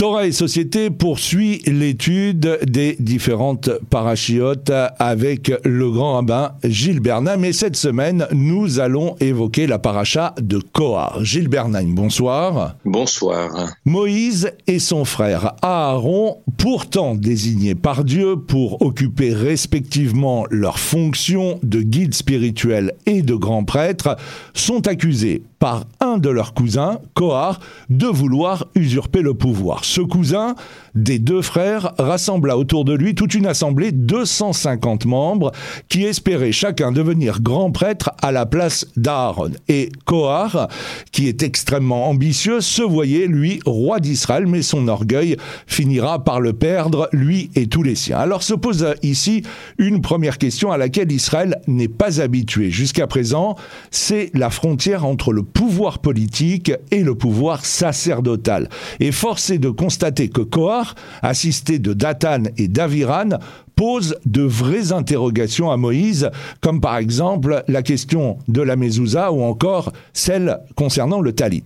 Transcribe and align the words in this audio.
Torah 0.00 0.26
et 0.26 0.32
Société 0.32 0.88
poursuit 0.88 1.60
l'étude 1.66 2.58
des 2.66 2.96
différentes 3.00 3.68
parachiotes 3.90 4.72
avec 4.98 5.52
le 5.62 5.90
grand 5.90 6.14
rabbin 6.14 6.52
Gilles 6.64 7.00
Bernheim. 7.00 7.44
Et 7.44 7.52
cette 7.52 7.76
semaine, 7.76 8.26
nous 8.32 8.80
allons 8.80 9.16
évoquer 9.20 9.66
la 9.66 9.78
paracha 9.78 10.34
de 10.40 10.58
Kohar. 10.58 11.22
Gilles 11.22 11.48
Bernheim, 11.48 11.92
bonsoir. 11.94 12.76
Bonsoir. 12.86 13.74
Moïse 13.84 14.50
et 14.66 14.78
son 14.78 15.04
frère 15.04 15.52
Aaron, 15.60 16.38
pourtant 16.56 17.14
désignés 17.14 17.74
par 17.74 18.02
Dieu 18.02 18.36
pour 18.36 18.80
occuper 18.80 19.34
respectivement 19.34 20.46
leurs 20.48 20.78
fonctions 20.78 21.60
de 21.62 21.82
guide 21.82 22.14
spirituel 22.14 22.94
et 23.04 23.20
de 23.20 23.34
grand 23.34 23.64
prêtre, 23.64 24.16
sont 24.54 24.88
accusés 24.88 25.42
par 25.60 25.84
un 26.00 26.16
de 26.16 26.30
leurs 26.30 26.54
cousins, 26.54 26.98
Kohar, 27.14 27.60
de 27.90 28.06
vouloir 28.06 28.66
usurper 28.74 29.20
le 29.20 29.34
pouvoir. 29.34 29.84
Ce 29.84 30.00
cousin 30.00 30.56
des 30.94 31.18
deux 31.18 31.42
frères 31.42 31.92
rassembla 31.98 32.56
autour 32.56 32.84
de 32.84 32.94
lui 32.94 33.14
toute 33.14 33.34
une 33.34 33.46
assemblée, 33.46 33.92
250 33.92 35.04
membres, 35.04 35.52
qui 35.88 36.04
espéraient 36.04 36.50
chacun 36.50 36.92
devenir 36.92 37.42
grand 37.42 37.70
prêtre 37.70 38.10
à 38.22 38.32
la 38.32 38.46
place 38.46 38.86
d'Aaron. 38.96 39.50
Et 39.68 39.90
Kohar, 40.06 40.68
qui 41.12 41.28
est 41.28 41.42
extrêmement 41.42 42.08
ambitieux, 42.08 42.62
se 42.62 42.82
voyait, 42.82 43.26
lui, 43.26 43.60
roi 43.66 44.00
d'Israël, 44.00 44.46
mais 44.46 44.62
son 44.62 44.88
orgueil 44.88 45.36
finira 45.66 46.24
par 46.24 46.40
le 46.40 46.54
perdre, 46.54 47.10
lui 47.12 47.50
et 47.54 47.66
tous 47.66 47.82
les 47.82 47.94
siens. 47.94 48.16
Alors 48.16 48.42
se 48.42 48.54
pose 48.54 48.94
ici 49.02 49.42
une 49.76 50.00
première 50.00 50.38
question 50.38 50.72
à 50.72 50.78
laquelle 50.78 51.12
Israël 51.12 51.60
n'est 51.66 51.88
pas 51.88 52.22
habitué 52.22 52.70
jusqu'à 52.70 53.06
présent, 53.06 53.56
c'est 53.90 54.30
la 54.32 54.48
frontière 54.48 55.04
entre 55.04 55.34
le 55.34 55.42
pouvoir 55.52 55.98
politique 55.98 56.72
et 56.90 57.02
le 57.02 57.14
pouvoir 57.14 57.64
sacerdotal. 57.64 58.68
Et 59.00 59.12
force 59.12 59.50
est 59.50 59.58
de 59.58 59.70
constater 59.70 60.28
que 60.28 60.40
Kohar, 60.40 60.94
assisté 61.22 61.78
de 61.78 61.92
Datan 61.92 62.44
et 62.56 62.68
d'Aviran, 62.68 63.38
pose 63.76 64.16
de 64.26 64.42
vraies 64.42 64.92
interrogations 64.92 65.70
à 65.70 65.76
Moïse, 65.76 66.30
comme 66.60 66.80
par 66.80 66.98
exemple 66.98 67.64
la 67.66 67.82
question 67.82 68.38
de 68.46 68.60
la 68.60 68.76
mezouza 68.76 69.32
ou 69.32 69.42
encore 69.42 69.92
celle 70.12 70.58
concernant 70.76 71.20
le 71.20 71.32
talit. 71.32 71.64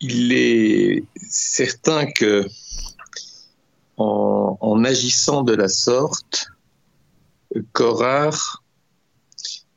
Il 0.00 0.32
est 0.32 1.04
certain 1.28 2.06
que 2.10 2.46
en, 3.98 4.84
agissant 4.84 5.42
de 5.42 5.54
la 5.54 5.68
sorte, 5.68 6.48
Korah 7.72 8.30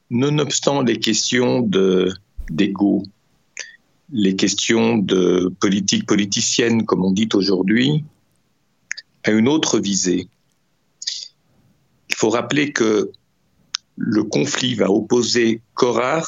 nonobstant 0.10 0.82
les 0.82 1.00
questions 1.00 1.62
d'ego, 2.50 3.04
les 4.12 4.36
questions 4.36 4.98
de 4.98 5.54
politique 5.60 6.06
politicienne, 6.06 6.86
comme 6.86 7.04
on 7.04 7.12
dit 7.12 7.30
aujourd'hui, 7.34 8.04
a 9.24 9.32
une 9.32 9.48
autre 9.48 9.80
visée. 9.80 10.28
Il 12.10 12.16
faut 12.16 12.30
rappeler 12.30 12.72
que 12.72 13.12
le 13.98 14.24
conflit 14.24 14.76
va 14.76 14.92
opposer 14.92 15.62
Korah 15.74 16.24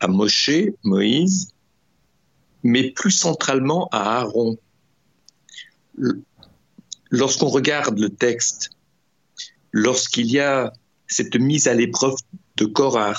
à 0.00 0.08
Moshe, 0.08 0.50
Moïse, 0.84 1.50
mais 2.62 2.90
plus 2.90 3.10
centralement 3.10 3.88
à 3.90 4.18
Aaron. 4.18 4.58
Lorsqu'on 7.10 7.48
regarde 7.48 7.98
le 7.98 8.10
texte, 8.10 8.70
lorsqu'il 9.72 10.30
y 10.30 10.40
a 10.40 10.72
cette 11.08 11.36
mise 11.36 11.66
à 11.66 11.74
l'épreuve 11.74 12.16
de 12.56 12.66
Korah 12.66 13.18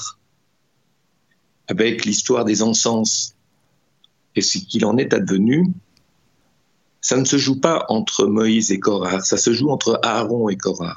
avec 1.68 2.06
l'histoire 2.06 2.46
des 2.46 2.62
encens 2.62 3.36
et 4.36 4.42
ce 4.42 4.60
qu'il 4.60 4.86
en 4.86 4.98
est 4.98 5.14
advenu, 5.14 5.66
ça 7.02 7.18
ne 7.18 7.26
se 7.26 7.38
joue 7.38 7.60
pas 7.60 7.86
entre 7.90 8.26
Moïse 8.26 8.72
et 8.72 8.80
Korah, 8.80 9.22
ça 9.22 9.38
se 9.38 9.54
joue 9.54 9.70
entre 9.70 10.00
Aaron 10.04 10.50
et 10.50 10.58
Korah. 10.58 10.96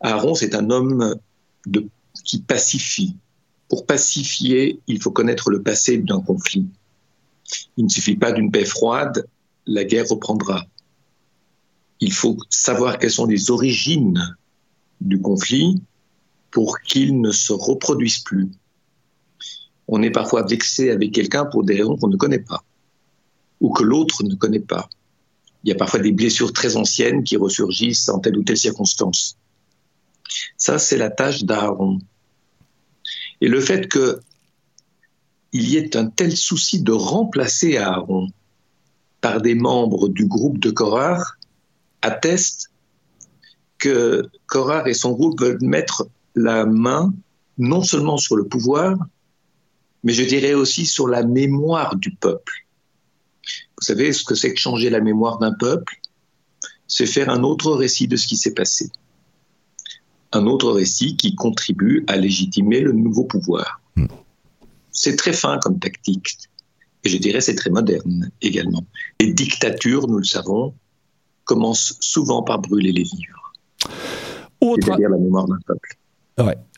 Aaron, 0.00 0.34
c'est 0.34 0.54
un 0.54 0.70
homme 0.70 1.16
qui 2.24 2.40
pacifie. 2.40 3.16
Pour 3.68 3.86
pacifier, 3.86 4.80
il 4.86 5.00
faut 5.00 5.10
connaître 5.10 5.50
le 5.50 5.62
passé 5.62 5.98
d'un 5.98 6.20
conflit. 6.20 6.66
Il 7.76 7.84
ne 7.84 7.90
suffit 7.90 8.16
pas 8.16 8.32
d'une 8.32 8.50
paix 8.50 8.64
froide, 8.64 9.26
la 9.66 9.84
guerre 9.84 10.08
reprendra. 10.08 10.66
Il 12.00 12.12
faut 12.12 12.36
savoir 12.50 12.98
quelles 12.98 13.10
sont 13.10 13.26
les 13.26 13.50
origines 13.50 14.36
du 15.00 15.20
conflit 15.20 15.82
pour 16.50 16.80
qu'il 16.80 17.20
ne 17.20 17.30
se 17.30 17.52
reproduise 17.52 18.20
plus. 18.20 18.48
On 19.88 20.02
est 20.02 20.10
parfois 20.10 20.46
vexé 20.46 20.90
avec 20.90 21.12
quelqu'un 21.12 21.44
pour 21.44 21.64
des 21.64 21.74
raisons 21.74 21.96
qu'on 21.96 22.08
ne 22.08 22.16
connaît 22.16 22.38
pas 22.38 22.64
ou 23.60 23.72
que 23.72 23.82
l'autre 23.82 24.22
ne 24.24 24.34
connaît 24.34 24.60
pas. 24.60 24.88
Il 25.62 25.70
y 25.70 25.72
a 25.72 25.76
parfois 25.76 26.00
des 26.00 26.12
blessures 26.12 26.52
très 26.52 26.76
anciennes 26.76 27.24
qui 27.24 27.36
ressurgissent 27.36 28.08
en 28.08 28.18
telle 28.18 28.36
ou 28.36 28.42
telle 28.42 28.58
circonstance. 28.58 29.38
Ça, 30.56 30.78
c'est 30.78 30.98
la 30.98 31.10
tâche 31.10 31.44
d'Aaron. 31.44 31.98
Et 33.40 33.48
le 33.48 33.60
fait 33.60 33.90
qu'il 33.90 34.20
y 35.52 35.76
ait 35.76 35.96
un 35.96 36.06
tel 36.06 36.36
souci 36.36 36.82
de 36.82 36.92
remplacer 36.92 37.78
Aaron 37.78 38.28
par 39.20 39.40
des 39.40 39.54
membres 39.54 40.08
du 40.08 40.26
groupe 40.26 40.58
de 40.58 40.70
Korah 40.70 41.24
atteste 42.02 42.70
que 43.84 44.30
Korah 44.46 44.88
et 44.88 44.94
son 44.94 45.12
groupe 45.12 45.38
veulent 45.38 45.58
mettre 45.60 46.08
la 46.34 46.64
main 46.64 47.12
non 47.58 47.82
seulement 47.82 48.16
sur 48.16 48.34
le 48.34 48.48
pouvoir, 48.48 48.96
mais 50.02 50.14
je 50.14 50.22
dirais 50.24 50.54
aussi 50.54 50.86
sur 50.86 51.06
la 51.06 51.22
mémoire 51.22 51.94
du 51.96 52.10
peuple. 52.10 52.66
Vous 53.44 53.84
savez 53.84 54.14
ce 54.14 54.24
que 54.24 54.34
c'est 54.34 54.54
que 54.54 54.58
changer 54.58 54.88
la 54.88 55.00
mémoire 55.00 55.38
d'un 55.38 55.52
peuple? 55.52 56.00
C'est 56.86 57.04
faire 57.04 57.28
un 57.28 57.42
autre 57.42 57.72
récit 57.72 58.08
de 58.08 58.16
ce 58.16 58.26
qui 58.26 58.36
s'est 58.36 58.54
passé. 58.54 58.90
Un 60.32 60.46
autre 60.46 60.72
récit 60.72 61.16
qui 61.16 61.34
contribue 61.34 62.04
à 62.08 62.16
légitimer 62.16 62.80
le 62.80 62.92
nouveau 62.92 63.24
pouvoir. 63.24 63.82
Hmm. 63.96 64.06
C'est 64.92 65.16
très 65.16 65.34
fin 65.34 65.58
comme 65.58 65.78
tactique. 65.78 66.38
Et 67.04 67.10
je 67.10 67.18
dirais 67.18 67.42
c'est 67.42 67.54
très 67.54 67.70
moderne 67.70 68.30
également. 68.40 68.84
Les 69.20 69.34
dictatures, 69.34 70.08
nous 70.08 70.18
le 70.18 70.24
savons, 70.24 70.74
commencent 71.44 71.98
souvent 72.00 72.42
par 72.42 72.60
brûler 72.60 72.92
les 72.92 73.04
livres. 73.04 73.43
Autre... 74.64 74.90
la 74.90 75.08
mémoire 75.08 75.46
d'un 75.46 75.58
peuple. 75.66 75.96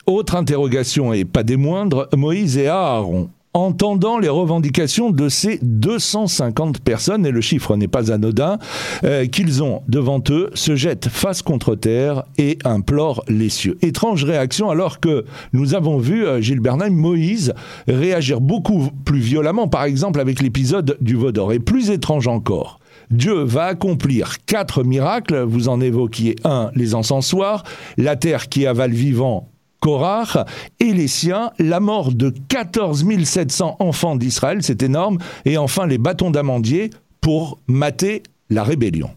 Autre 0.05 0.35
interrogation, 0.35 1.11
et 1.13 1.25
pas 1.25 1.43
des 1.43 1.57
moindres, 1.57 2.07
Moïse 2.15 2.57
et 2.57 2.67
Aaron 2.67 3.29
entendant 3.57 4.19
les 4.19 4.29
revendications 4.29 5.09
de 5.09 5.29
ces 5.29 5.59
250 5.61 6.79
personnes, 6.79 7.25
et 7.25 7.31
le 7.31 7.41
chiffre 7.41 7.75
n'est 7.75 7.87
pas 7.87 8.11
anodin, 8.11 8.59
euh, 9.03 9.25
qu'ils 9.25 9.63
ont 9.63 9.81
devant 9.87 10.21
eux, 10.29 10.51
se 10.53 10.75
jettent 10.75 11.09
face 11.09 11.41
contre 11.41 11.75
terre 11.75 12.23
et 12.37 12.59
implorent 12.63 13.23
les 13.27 13.49
cieux. 13.49 13.77
Étrange 13.81 14.23
réaction 14.23 14.69
alors 14.69 14.99
que 14.99 15.25
nous 15.53 15.73
avons 15.73 15.97
vu 15.97 16.25
euh, 16.25 16.39
Gilles 16.39 16.59
Bernheim, 16.59 16.91
Moïse, 16.91 17.53
réagir 17.87 18.41
beaucoup 18.41 18.89
plus 19.05 19.19
violemment, 19.19 19.67
par 19.67 19.85
exemple 19.85 20.19
avec 20.19 20.41
l'épisode 20.41 20.97
du 21.01 21.15
Vaudor. 21.15 21.51
Et 21.51 21.59
plus 21.59 21.89
étrange 21.89 22.27
encore, 22.27 22.76
Dieu 23.09 23.43
va 23.43 23.65
accomplir 23.65 24.45
quatre 24.45 24.83
miracles. 24.83 25.41
Vous 25.41 25.69
en 25.69 25.79
évoquiez 25.81 26.35
un, 26.43 26.71
les 26.75 26.95
encensoirs, 26.95 27.63
la 27.97 28.15
terre 28.15 28.49
qui 28.49 28.65
avale 28.65 28.91
vivant 28.91 29.49
Korach 29.79 30.37
et 30.79 30.93
les 30.93 31.07
siens, 31.07 31.51
la 31.59 31.79
mort 31.79 32.11
de 32.11 32.33
14 32.49 33.05
700 33.23 33.77
enfants 33.79 34.15
d'Israël, 34.15 34.63
c'est 34.63 34.81
énorme, 34.81 35.19
et 35.45 35.57
enfin 35.57 35.85
les 35.85 35.97
bâtons 35.97 36.31
d'amandier 36.31 36.89
pour 37.21 37.59
mater 37.67 38.23
la 38.49 38.63
rébellion. 38.63 39.11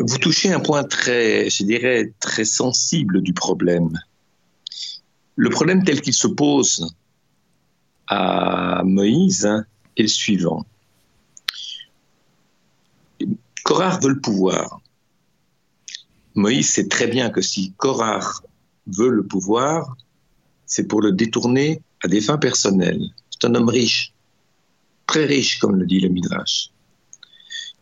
Vous 0.00 0.18
touchez 0.18 0.52
un 0.52 0.60
point 0.60 0.84
très, 0.84 1.48
je 1.48 1.64
dirais, 1.64 2.12
très 2.20 2.44
sensible 2.44 3.22
du 3.22 3.32
problème. 3.32 3.98
Le 5.36 5.48
problème 5.48 5.82
tel 5.82 6.00
qu'il 6.00 6.12
se 6.12 6.26
pose 6.26 6.94
à 8.06 8.82
Moïse 8.84 9.48
est 9.96 10.02
le 10.02 10.08
suivant. 10.08 10.66
Korah 13.68 13.98
veut 13.98 14.08
le 14.08 14.20
pouvoir. 14.22 14.80
Moïse 16.34 16.70
sait 16.70 16.88
très 16.88 17.06
bien 17.06 17.28
que 17.28 17.42
si 17.42 17.74
Korah 17.76 18.26
veut 18.86 19.10
le 19.10 19.26
pouvoir, 19.26 19.94
c'est 20.64 20.88
pour 20.88 21.02
le 21.02 21.12
détourner 21.12 21.82
à 22.02 22.08
des 22.08 22.22
fins 22.22 22.38
personnelles. 22.38 23.10
C'est 23.28 23.46
un 23.46 23.54
homme 23.54 23.68
riche, 23.68 24.14
très 25.06 25.26
riche, 25.26 25.58
comme 25.58 25.76
le 25.76 25.84
dit 25.84 26.00
le 26.00 26.08
Midrash. 26.08 26.70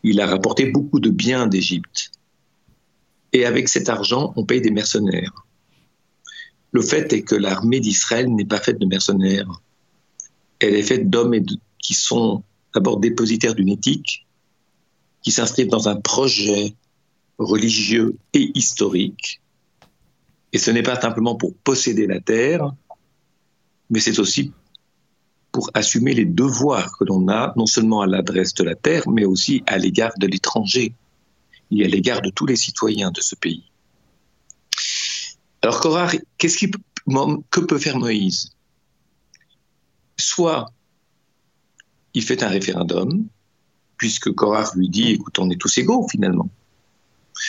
Il 0.03 0.19
a 0.19 0.27
rapporté 0.27 0.65
beaucoup 0.65 0.99
de 0.99 1.09
biens 1.09 1.47
d'Égypte. 1.47 2.11
Et 3.31 3.45
avec 3.45 3.69
cet 3.69 3.87
argent, 3.87 4.33
on 4.35 4.43
paye 4.43 4.59
des 4.59 4.71
mercenaires. 4.71 5.45
Le 6.73 6.81
fait 6.81 7.13
est 7.13 7.21
que 7.21 7.35
l'armée 7.35 7.79
d'Israël 7.79 8.27
n'est 8.35 8.43
pas 8.43 8.59
faite 8.59 8.79
de 8.79 8.85
mercenaires. 8.85 9.61
Elle 10.59 10.75
est 10.75 10.83
faite 10.83 11.09
d'hommes 11.09 11.33
qui 11.81 11.93
sont 11.93 12.43
d'abord 12.73 12.99
dépositaires 12.99 13.55
d'une 13.55 13.69
éthique, 13.69 14.26
qui 15.27 15.33
s'inscrivent 15.33 15.67
dans 15.67 15.89
un 15.89 15.99
projet 15.99 16.73
religieux 17.37 18.15
et 18.31 18.49
historique. 18.55 19.41
Et 20.53 20.57
ce 20.57 20.71
n'est 20.71 20.83
pas 20.83 20.97
simplement 21.01 21.35
pour 21.35 21.53
posséder 21.53 22.07
la 22.07 22.21
terre, 22.21 22.71
mais 23.89 23.99
c'est 23.99 24.19
aussi 24.19 24.53
pour 25.51 25.69
assumer 25.73 26.13
les 26.13 26.23
devoirs 26.23 26.97
que 26.97 27.03
l'on 27.03 27.27
a, 27.27 27.51
non 27.57 27.65
seulement 27.65 27.99
à 27.99 28.07
l'adresse 28.07 28.53
de 28.53 28.63
la 28.63 28.75
terre, 28.75 29.03
mais 29.09 29.25
aussi 29.25 29.63
à 29.67 29.77
l'égard 29.77 30.13
de 30.17 30.27
l'étranger 30.27 30.93
et 31.71 31.83
à 31.83 31.89
l'égard 31.89 32.21
de 32.21 32.29
tous 32.29 32.45
les 32.45 32.55
citoyens 32.55 33.11
de 33.11 33.19
ce 33.19 33.35
pays. 33.35 33.69
Alors, 35.61 35.81
Korah, 35.81 36.09
qu'est-ce 36.37 36.57
que 36.57 37.59
peut 37.59 37.79
faire 37.79 37.97
Moïse? 37.99 38.53
Soit 40.17 40.71
il 42.13 42.23
fait 42.23 42.43
un 42.43 42.47
référendum, 42.47 43.27
puisque 43.97 44.31
Korah 44.31 44.71
lui 44.75 44.89
dit, 44.89 45.11
écoute, 45.11 45.39
on 45.39 45.49
est 45.49 45.59
tous 45.59 45.77
égaux 45.77 46.07
finalement. 46.09 46.49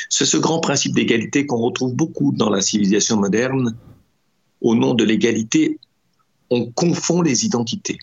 C'est 0.09 0.27
ce 0.27 0.37
grand 0.37 0.61
principe 0.61 0.95
d'égalité 0.95 1.47
qu'on 1.47 1.59
retrouve 1.59 1.95
beaucoup 1.95 2.33
dans 2.33 2.51
la 2.51 2.61
civilisation 2.61 3.17
moderne. 3.17 3.77
Au 4.61 4.75
nom 4.75 4.95
de 4.95 5.05
l'égalité, 5.05 5.79
on 6.51 6.71
confond 6.71 7.23
les 7.23 7.45
identités 7.45 7.99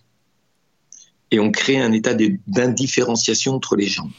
et 1.31 1.39
on 1.39 1.51
crée 1.51 1.81
un 1.81 1.91
état 1.91 2.13
d'indifférenciation 2.47 3.55
entre 3.55 3.75
les 3.75 3.87
gens, 3.87 4.09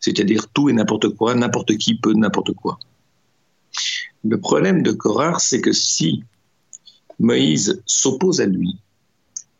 c'est-à-dire 0.00 0.48
tout 0.48 0.68
et 0.68 0.72
n'importe 0.72 1.08
quoi, 1.10 1.34
n'importe 1.34 1.76
qui 1.76 1.94
peut 1.94 2.12
n'importe 2.12 2.52
quoi. 2.52 2.78
Le 4.24 4.38
problème 4.40 4.82
de 4.82 4.92
Korah, 4.92 5.38
c'est 5.38 5.60
que 5.60 5.72
si 5.72 6.24
Moïse 7.18 7.82
s'oppose 7.86 8.40
à 8.40 8.46
lui 8.46 8.76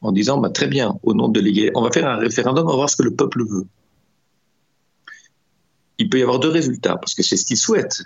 en 0.01 0.13
disant 0.13 0.39
bah, 0.39 0.51
très 0.51 0.67
bien, 0.67 0.99
au 1.03 1.15
nom 1.15 1.29
de 1.29 1.41
l'égalité, 1.41 1.73
on 1.77 1.83
va 1.83 1.91
faire 1.91 2.09
un 2.09 2.17
référendum, 2.17 2.67
on 2.67 2.71
va 2.71 2.77
voir 2.77 2.91
ce 2.91 2.97
que 2.97 3.03
le 3.03 3.15
peuple 3.15 3.45
veut. 3.45 3.67
Il 5.99 6.09
peut 6.09 6.19
y 6.19 6.23
avoir 6.23 6.39
deux 6.39 6.49
résultats, 6.49 6.97
parce 6.97 7.15
que 7.15 7.23
c'est 7.23 7.37
ce 7.37 7.45
qu'il 7.45 7.57
souhaite. 7.57 8.03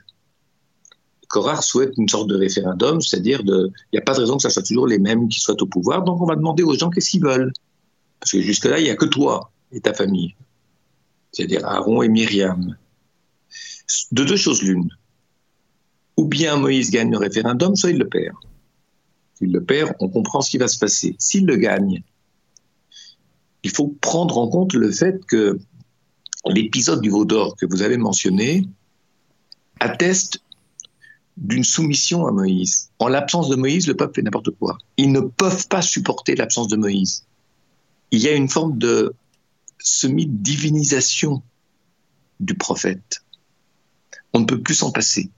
Corard 1.29 1.65
souhaite 1.65 1.93
une 1.97 2.09
sorte 2.09 2.29
de 2.29 2.37
référendum, 2.37 3.01
c'est-à-dire 3.01 3.41
il 3.45 3.71
n'y 3.93 3.99
a 3.99 4.03
pas 4.03 4.15
de 4.15 4.21
raison 4.21 4.37
que 4.37 4.43
ça 4.43 4.51
soit 4.51 4.63
toujours 4.63 4.87
les 4.87 4.99
mêmes 4.99 5.29
qui 5.29 5.41
soient 5.41 5.61
au 5.61 5.67
pouvoir, 5.67 6.03
donc 6.03 6.21
on 6.21 6.27
va 6.27 6.37
demander 6.37 6.63
aux 6.63 6.75
gens 6.75 6.91
qu'est-ce 6.91 7.11
qu'ils 7.11 7.23
veulent. 7.23 7.53
Parce 8.21 8.33
que 8.33 8.41
jusque-là, 8.41 8.79
il 8.79 8.85
n'y 8.85 8.91
a 8.91 8.97
que 8.97 9.07
toi 9.07 9.51
et 9.73 9.81
ta 9.81 9.95
famille, 9.95 10.37
c'est-à-dire 11.33 11.67
Aaron 11.67 12.03
et 12.03 12.09
Myriam. 12.09 12.77
De 14.13 14.25
deux 14.25 14.37
choses 14.37 14.63
l'une. 14.63 14.91
Ou 16.17 16.27
bien 16.27 16.57
Moïse 16.57 16.91
gagne 16.91 17.11
le 17.11 17.19
référendum, 17.19 17.75
soit 17.77 17.91
il 17.91 17.99
le 17.99 18.09
perd. 18.09 18.37
S'il 19.35 19.53
le 19.53 19.65
perd, 19.65 19.95
on 20.01 20.09
comprend 20.09 20.41
ce 20.41 20.51
qui 20.51 20.59
va 20.59 20.69
se 20.69 20.79
passer. 20.79 21.17
S'il 21.19 21.47
le 21.47 21.57
gagne, 21.57 22.03
il 23.63 23.71
faut 23.71 23.89
prendre 24.01 24.39
en 24.39 24.49
compte 24.49 24.75
le 24.75 24.93
fait 24.93 25.25
que 25.27 25.59
l'épisode 26.51 27.01
du 27.01 27.11
veau 27.11 27.25
d'or 27.25 27.57
que 27.57 27.67
vous 27.67 27.83
avez 27.83 27.97
mentionné 27.97 28.67
atteste 29.81 30.41
d'une 31.37 31.65
soumission 31.65 32.27
à 32.27 32.33
Moïse. 32.33 32.91
En 32.99 33.09
l'absence 33.09 33.49
de 33.49 33.57
Moïse, 33.57 33.87
le 33.87 33.97
peuple 33.97 34.17
fait 34.17 34.23
n'importe 34.23 34.51
quoi. 34.51 34.79
Ils 34.97 35.13
ne 35.13 35.21
peuvent 35.21 35.67
pas 35.69 35.83
supporter 35.83 36.35
l'absence 36.35 36.69
de 36.69 36.77
Moïse. 36.77 37.25
Il 38.11 38.21
y 38.21 38.29
a 38.29 38.33
une 38.33 38.49
forme 38.49 38.77
de 38.79 39.15
semi-divinisation 39.79 41.43
du 42.41 42.55
prophète. 42.55 43.23
On 44.33 44.41
ne 44.41 44.45
peut 44.45 44.61
plus 44.61 44.75
s'en 44.75 44.91
passer. 44.91 45.31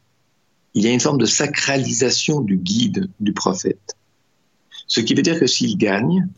Il 0.75 0.83
y 0.83 0.89
a 0.89 0.93
une 0.93 1.01
forme 1.01 1.19
de 1.19 1.27
sacralisation 1.27 2.41
du 2.41 2.57
guide 2.57 3.09
du 3.21 3.33
prophète. 3.33 3.97
Ce 4.87 5.01
qui 5.01 5.15
veut 5.15 5.23
dire 5.23 5.39
que 5.39 5.47
s'il 5.47 5.79
gagne, 5.79 6.29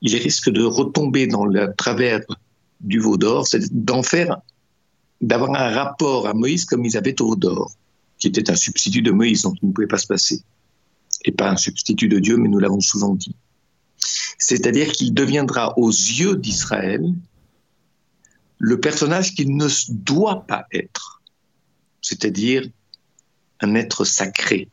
il 0.00 0.14
risque 0.16 0.50
de 0.50 0.62
retomber 0.62 1.26
dans 1.26 1.44
le 1.44 1.72
travers 1.76 2.20
du 2.80 3.00
veau 3.00 3.16
d'or, 3.16 3.46
c'est 3.46 3.72
d'en 3.72 4.02
faire, 4.02 4.40
d'avoir 5.20 5.50
un 5.50 5.70
rapport 5.70 6.26
à 6.26 6.34
Moïse 6.34 6.64
comme 6.64 6.84
ils 6.84 6.96
avaient 6.96 7.20
au 7.20 7.28
veau 7.28 7.36
d'or 7.36 7.72
qui 8.18 8.26
était 8.26 8.50
un 8.50 8.56
substitut 8.56 9.02
de 9.02 9.10
Moïse, 9.10 9.42
donc 9.42 9.56
il 9.62 9.68
ne 9.68 9.72
pouvait 9.72 9.86
pas 9.86 9.98
se 9.98 10.06
passer. 10.06 10.42
Et 11.24 11.32
pas 11.32 11.50
un 11.50 11.56
substitut 11.56 12.08
de 12.08 12.18
Dieu, 12.18 12.36
mais 12.36 12.48
nous 12.48 12.58
l'avons 12.58 12.80
souvent 12.80 13.14
dit. 13.14 13.34
C'est-à-dire 14.38 14.92
qu'il 14.92 15.14
deviendra 15.14 15.76
aux 15.78 15.90
yeux 15.90 16.36
d'Israël 16.36 17.02
le 18.58 18.80
personnage 18.80 19.34
qu'il 19.34 19.56
ne 19.56 19.68
doit 19.90 20.46
pas 20.46 20.66
être, 20.72 21.22
c'est-à-dire 22.02 22.68
un 23.60 23.74
être 23.74 24.04
sacré. 24.04 24.68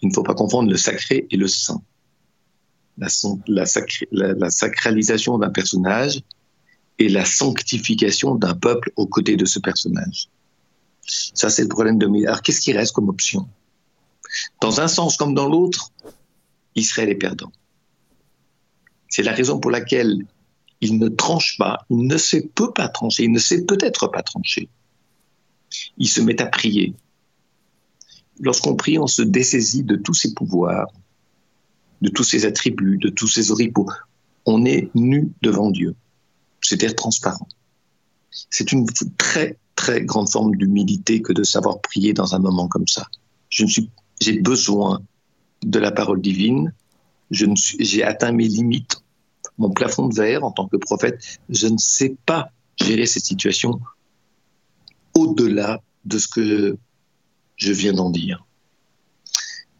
Il 0.00 0.08
ne 0.08 0.14
faut 0.14 0.22
pas 0.22 0.34
confondre 0.34 0.70
le 0.70 0.76
sacré 0.76 1.26
et 1.30 1.36
le 1.36 1.48
saint. 1.48 1.82
La, 2.98 3.08
la 3.46 4.50
sacralisation 4.50 5.38
d'un 5.38 5.50
personnage 5.50 6.22
et 6.98 7.08
la 7.08 7.24
sanctification 7.24 8.34
d'un 8.34 8.54
peuple 8.54 8.92
aux 8.96 9.06
côtés 9.06 9.36
de 9.36 9.44
ce 9.44 9.58
personnage. 9.58 10.28
Ça, 11.06 11.50
c'est 11.50 11.62
le 11.62 11.68
problème 11.68 11.98
de 11.98 12.06
Alors, 12.26 12.42
qu'est-ce 12.42 12.60
qui 12.60 12.72
reste 12.72 12.92
comme 12.92 13.08
option? 13.08 13.48
Dans 14.60 14.80
un 14.80 14.88
sens 14.88 15.16
comme 15.16 15.34
dans 15.34 15.48
l'autre, 15.48 15.90
Israël 16.74 17.08
est 17.08 17.16
perdant. 17.16 17.52
C'est 19.08 19.22
la 19.22 19.32
raison 19.32 19.58
pour 19.58 19.70
laquelle 19.70 20.26
il 20.80 20.98
ne 20.98 21.08
tranche 21.08 21.56
pas, 21.58 21.84
il 21.90 22.06
ne 22.06 22.16
sait 22.16 22.42
peut 22.54 22.72
pas 22.72 22.88
trancher, 22.88 23.24
il 23.24 23.32
ne 23.32 23.38
sait 23.38 23.64
peut-être 23.64 24.08
pas 24.08 24.22
trancher. 24.22 24.68
Il 25.98 26.08
se 26.08 26.20
met 26.20 26.40
à 26.40 26.46
prier. 26.46 26.94
Lorsqu'on 28.40 28.74
prie, 28.74 28.98
on 28.98 29.06
se 29.06 29.22
dessaisit 29.22 29.84
de 29.84 29.96
tous 29.96 30.14
ses 30.14 30.34
pouvoirs, 30.34 30.88
de 32.00 32.08
tous 32.08 32.24
ses 32.24 32.46
attributs, 32.46 32.98
de 32.98 33.10
tous 33.10 33.28
ses 33.28 33.50
oripeaux. 33.50 33.88
On 34.44 34.64
est 34.64 34.90
nu 34.94 35.30
devant 35.42 35.70
Dieu. 35.70 35.94
C'est-à-dire 36.72 36.96
transparent. 36.96 37.48
C'est 38.48 38.72
une 38.72 38.86
très 39.18 39.58
très 39.76 40.00
grande 40.00 40.30
forme 40.30 40.56
d'humilité 40.56 41.20
que 41.20 41.34
de 41.34 41.42
savoir 41.42 41.82
prier 41.82 42.14
dans 42.14 42.34
un 42.34 42.38
moment 42.38 42.66
comme 42.66 42.88
ça. 42.88 43.06
J'ai 43.50 44.40
besoin 44.40 45.02
de 45.62 45.78
la 45.78 45.92
parole 45.92 46.22
divine. 46.22 46.72
J'ai 47.30 48.02
atteint 48.02 48.32
mes 48.32 48.48
limites, 48.48 49.02
mon 49.58 49.70
plafond 49.70 50.08
de 50.08 50.14
verre 50.14 50.44
en 50.44 50.50
tant 50.50 50.66
que 50.66 50.78
prophète. 50.78 51.22
Je 51.50 51.66
ne 51.66 51.76
sais 51.76 52.16
pas 52.24 52.50
gérer 52.80 53.04
cette 53.04 53.26
situation 53.26 53.78
au-delà 55.12 55.82
de 56.06 56.16
ce 56.16 56.26
que 56.26 56.78
je 57.56 57.72
viens 57.72 57.92
d'en 57.92 58.08
dire. 58.08 58.46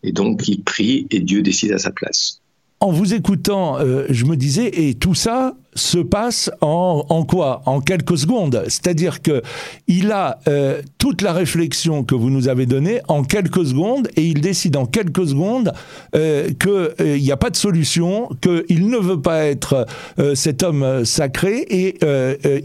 Et 0.03 0.12
donc, 0.12 0.47
il 0.47 0.62
prie 0.62 1.06
et 1.09 1.21
Dieu 1.21 1.41
décide 1.41 1.73
à 1.73 1.79
sa 1.79 1.91
place 1.91 2.42
en 2.82 2.90
vous 2.90 3.14
écoutant, 3.14 3.79
euh, 3.79 4.06
je 4.11 4.25
me 4.25 4.37
disais, 4.37 4.67
et 4.67 4.94
tout 4.94 5.14
ça 5.14 5.55
se 5.75 5.99
passe 5.99 6.50
en, 6.61 7.25
quoi? 7.25 7.62
En 7.64 7.81
quelques 7.81 8.19
secondes. 8.19 8.64
C'est-à-dire 8.67 9.23
que 9.23 9.40
il 9.87 10.11
a 10.11 10.40
euh, 10.49 10.82
toute 10.99 11.23
la 11.23 11.32
réflexion 11.32 12.02
que 12.02 12.17
vous 12.17 12.29
nous 12.29 12.49
avez 12.49 12.67
donnée 12.67 13.00
en 13.06 13.23
quelques 13.23 13.64
secondes, 13.64 14.08
et 14.17 14.23
il 14.23 14.40
décide 14.40 14.76
en 14.76 14.84
quelques 14.84 15.29
secondes 15.29 15.73
euh, 16.17 16.50
qu'il 16.58 17.23
n'y 17.23 17.31
a 17.31 17.37
pas 17.37 17.50
de 17.50 17.56
solution, 17.56 18.29
qu'il 18.40 18.88
ne 18.88 18.99
veut 18.99 19.23
pas 19.23 19.44
être 19.44 19.87
cet 20.34 20.64
homme 20.64 21.05
sacré, 21.05 21.64
et 21.70 21.99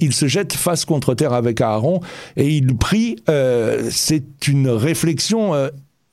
il 0.01 0.13
se 0.13 0.25
jette 0.25 0.53
face 0.53 0.83
contre 0.83 1.13
terre 1.13 1.33
avec 1.33 1.61
Aaron, 1.61 2.01
et 2.35 2.49
il 2.49 2.75
prie. 2.75 3.17
C'est 3.89 4.47
une 4.47 4.69
réflexion 4.69 5.53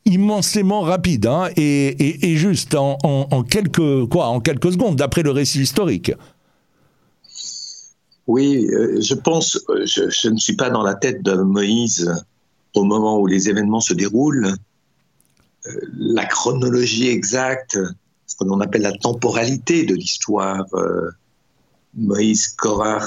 immensément 0.05 0.83
rapide 0.83 1.27
hein, 1.27 1.49
et, 1.57 2.37
juste 2.37 2.75
en, 2.75 3.43
quelques 3.45 4.07
quoi 4.09 4.27
en 4.27 4.41
quelques 4.41 4.73
secondes 4.73 4.97
d'après 4.97 5.23
le 5.23 5.31
récit 5.31 5.61
historique. 5.61 6.13
Oui, 8.27 8.67
euh, 8.73 9.01
je 9.01 9.15
pense, 9.15 9.59
euh, 9.69 9.85
je, 9.85 10.29
ne 10.29 10.39
suis 10.39 10.57
pas 10.57 10.71
dans 10.71 10.83
la 10.83 10.95
tête 10.95 11.23
de 11.23 11.35
Moïse 11.35 12.11
au 12.75 12.85
moment 12.85 13.19
où 13.19 13.27
les 13.27 13.51
événements 13.51 13.81
se 13.81 13.93
déroulent. 13.93 14.55
Euh, 15.67 15.81
la 15.95 16.25
chronologie 16.25 17.09
exacte, 17.09 17.79
ce 18.27 18.37
que 18.37 18.45
l'on 18.45 18.61
appelle 18.61 18.83
la 18.83 18.97
temporalité 18.97 19.85
de 19.85 19.95
l'histoire, 19.95 20.65
Moïse 21.95 22.49
Korah 22.49 23.07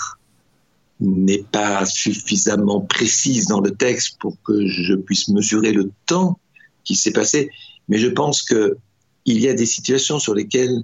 n'est 0.99 1.43
pas 1.51 1.85
suffisamment 1.85 2.81
précise 2.81 3.47
dans 3.47 3.59
le 3.59 3.71
texte 3.71 4.17
pour 4.19 4.37
que 4.43 4.67
je 4.67 4.93
puisse 4.93 5.27
mesurer 5.27 5.71
le 5.71 5.91
temps 6.05 6.39
qui 6.87 6.95
s'est 6.95 7.11
passé. 7.11 7.51
Mais 7.89 7.99
je 7.99 8.07
pense 8.07 8.41
qu'il 8.41 8.77
y 9.25 9.47
a 9.47 9.53
des 9.53 9.65
situations 9.65 10.19
sur 10.19 10.33
lesquelles 10.33 10.83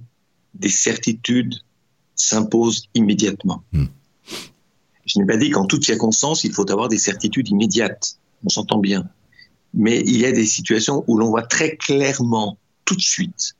des 0.53 0.69
certitudes 0.69 1.55
s'imposent 2.15 2.83
immédiatement. 2.93 3.63
Hmm. 3.71 3.85
Je 5.05 5.19
n'ai 5.19 5.25
pas 5.25 5.37
dit 5.37 5.49
qu'en 5.49 5.65
toutes 5.65 5.85
circonstances, 5.85 6.43
il 6.43 6.53
faut 6.53 6.69
avoir 6.69 6.89
des 6.89 6.97
certitudes 6.97 7.49
immédiates. 7.49 8.19
On 8.45 8.49
s'entend 8.49 8.77
bien. 8.77 9.09
Mais 9.73 10.01
il 10.05 10.17
y 10.17 10.25
a 10.25 10.31
des 10.31 10.45
situations 10.45 11.03
où 11.07 11.17
l'on 11.17 11.29
voit 11.29 11.43
très 11.43 11.75
clairement, 11.77 12.57
tout 12.85 12.95
de 12.95 13.01
suite, 13.01 13.55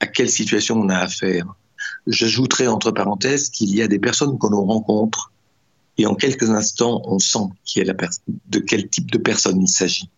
à 0.00 0.06
quelle 0.06 0.30
situation 0.30 0.76
on 0.76 0.88
a 0.88 0.96
affaire. 0.96 1.46
J'ajouterai 2.06 2.66
entre 2.66 2.90
parenthèses 2.90 3.50
qu'il 3.50 3.74
y 3.74 3.82
a 3.82 3.88
des 3.88 3.98
personnes 3.98 4.38
que 4.38 4.46
l'on 4.48 4.64
rencontre 4.64 5.32
et 5.98 6.06
en 6.06 6.14
quelques 6.14 6.50
instants, 6.50 7.02
on 7.04 7.18
sent 7.18 7.48
qui 7.64 7.80
est 7.80 7.84
la 7.84 7.94
de 8.48 8.58
quel 8.58 8.88
type 8.88 9.10
de 9.10 9.18
personne 9.18 9.60
il 9.60 9.68
s'agit 9.68 10.08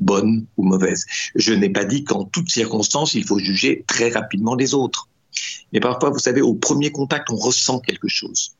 bonne 0.00 0.46
ou 0.56 0.64
mauvaise. 0.64 1.04
Je 1.34 1.52
n'ai 1.52 1.70
pas 1.70 1.84
dit 1.84 2.04
qu'en 2.04 2.24
toutes 2.24 2.50
circonstances, 2.50 3.14
il 3.14 3.24
faut 3.24 3.38
juger 3.38 3.84
très 3.86 4.10
rapidement 4.10 4.54
les 4.54 4.74
autres. 4.74 5.08
Mais 5.72 5.80
parfois, 5.80 6.10
vous 6.10 6.18
savez, 6.18 6.42
au 6.42 6.54
premier 6.54 6.90
contact, 6.90 7.30
on 7.30 7.36
ressent 7.36 7.78
quelque 7.78 8.08
chose. 8.08 8.56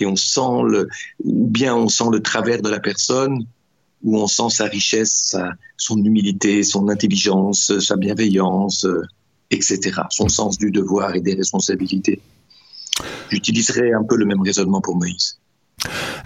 Et 0.00 0.06
on 0.06 0.16
sent 0.16 0.62
le, 0.66 0.88
ou 1.22 1.46
bien 1.46 1.74
on 1.74 1.88
sent 1.88 2.08
le 2.12 2.20
travers 2.20 2.60
de 2.60 2.68
la 2.68 2.80
personne, 2.80 3.46
ou 4.02 4.18
on 4.18 4.26
sent 4.26 4.50
sa 4.50 4.66
richesse, 4.66 5.28
sa, 5.30 5.52
son 5.78 5.96
humilité, 6.02 6.62
son 6.62 6.88
intelligence, 6.88 7.78
sa 7.78 7.96
bienveillance. 7.96 8.86
etc. 9.50 10.02
Son 10.10 10.28
sens 10.28 10.58
du 10.58 10.70
devoir 10.70 11.14
et 11.14 11.20
des 11.20 11.34
responsabilités. 11.34 12.20
J'utiliserai 13.30 13.92
un 13.92 14.02
peu 14.02 14.16
le 14.16 14.24
même 14.24 14.40
raisonnement 14.42 14.80
pour 14.80 14.96
Moïse. 14.96 15.38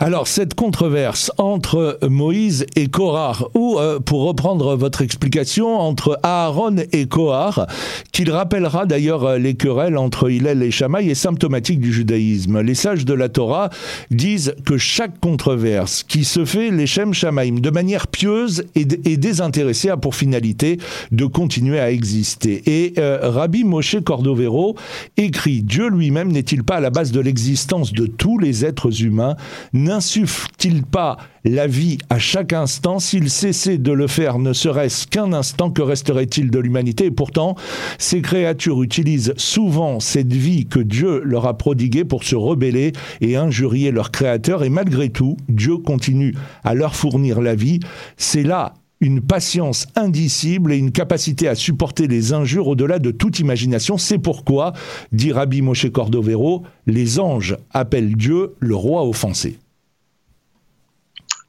Alors, 0.01 0.29
cette 0.29 0.55
controverse 0.55 1.33
entre 1.39 1.99
Moïse 2.09 2.67
et 2.77 2.87
Korah, 2.87 3.49
ou, 3.55 3.79
euh, 3.79 3.99
pour 3.99 4.23
reprendre 4.23 4.77
votre 4.77 5.03
explication, 5.03 5.77
entre 5.77 6.21
Aaron 6.23 6.77
et 6.93 7.07
Kohar, 7.07 7.67
qu'il 8.13 8.31
rappellera 8.31 8.87
d'ailleurs 8.87 9.25
euh, 9.25 9.39
les 9.39 9.55
querelles 9.55 9.97
entre 9.97 10.31
Hillel 10.31 10.63
et 10.63 10.71
Shammai, 10.71 11.09
est 11.09 11.17
symptomatique 11.17 11.81
du 11.81 11.93
judaïsme. 11.93 12.61
Les 12.61 12.77
sages 12.77 13.05
de 13.05 13.15
la 13.15 13.29
Torah 13.29 13.71
disent 14.13 14.55
que 14.65 14.79
chaque 14.79 15.19
controverse 15.19 16.05
qui 16.05 16.23
se 16.23 16.45
fait, 16.45 16.71
les 16.71 16.87
Shem 16.87 17.11
de 17.11 17.71
manière 17.71 18.07
pieuse 18.07 18.65
et, 18.77 18.85
désintéressée, 18.85 19.91
a 19.91 19.97
pour 19.97 20.15
finalité 20.15 20.79
de 21.11 21.25
continuer 21.27 21.81
à 21.81 21.91
exister. 21.91 22.63
Et 22.67 22.95
euh, 22.99 23.19
Rabbi 23.23 23.65
Moshe 23.65 23.97
Cordovero 24.05 24.77
écrit 25.17 25.63
Dieu 25.63 25.89
lui-même 25.89 26.31
n'est-il 26.31 26.63
pas 26.63 26.77
à 26.77 26.81
la 26.81 26.91
base 26.91 27.11
de 27.11 27.21
l'existence 27.21 27.93
de 27.93 28.07
tous 28.07 28.39
les 28.39 28.65
êtres 28.65 29.03
humains 29.03 29.35
n'insuffle-t-il 29.73 30.85
pas 30.85 31.17
la 31.45 31.67
vie 31.67 31.99
à 32.11 32.19
chaque 32.19 32.53
instant 32.53 32.99
S'il 32.99 33.31
cessait 33.31 33.79
de 33.79 33.93
le 33.93 34.07
faire 34.07 34.39
ne 34.39 34.53
serait-ce 34.53 35.07
qu'un 35.07 35.33
instant, 35.33 35.71
que 35.71 35.83
resterait-il 35.83 36.51
de 36.51 36.59
l'humanité 36.59 37.07
Et 37.07 37.11
pourtant, 37.11 37.57
ces 37.99 38.23
créatures 38.23 38.83
utilisent 38.83 39.35
souvent 39.37 40.01
cette 40.01 40.33
vie 40.33 40.67
que 40.67 40.81
Dieu 40.81 41.23
leur 41.25 41.47
a 41.47 41.57
prodiguée 41.57 42.05
pour 42.05 42.25
se 42.25 42.37
rebeller 42.37 42.93
et 43.21 43.37
injurier 43.37 43.91
leur 43.91 44.11
créateur. 44.11 44.63
Et 44.65 44.71
malgré 44.71 45.09
tout, 45.09 45.37
Dieu 45.49 45.79
continue 45.79 46.35
à 46.65 46.75
leur 46.75 46.95
fournir 46.95 47.41
la 47.41 47.55
vie. 47.55 47.81
C'est 48.17 48.43
là 48.43 48.75
une 49.01 49.21
patience 49.21 49.87
indicible 49.95 50.73
et 50.73 50.77
une 50.77 50.93
capacité 50.93 51.49
à 51.49 51.55
supporter 51.55 52.09
les 52.09 52.33
injures 52.33 52.67
au-delà 52.67 52.99
de 52.99 53.11
toute 53.11 53.39
imagination. 53.39 53.97
C'est 53.97 54.19
pourquoi, 54.19 54.73
dit 55.13 55.33
Rabbi 55.33 55.63
Moshe 55.63 55.91
Cordovero, 55.91 56.65
les 56.87 57.21
anges 57.21 57.57
appellent 57.71 58.17
Dieu 58.17 58.55
le 58.59 58.75
roi 58.75 59.07
offensé. 59.07 59.59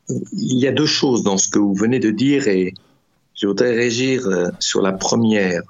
Il 0.10 0.58
y 0.58 0.68
a 0.68 0.72
deux 0.72 0.86
choses 0.86 1.24
dans 1.24 1.38
ce 1.38 1.50
que 1.50 1.60
vous 1.60 1.74
venez 1.74 2.00
de 2.00 2.12
dire 2.12 2.48
et 2.48 2.74
je 3.36 3.48
voudrais 3.48 3.72
réagir 3.72 4.28
euh, 4.28 4.50
sur 4.60 4.82
la 4.82 4.92
première. 4.92 5.62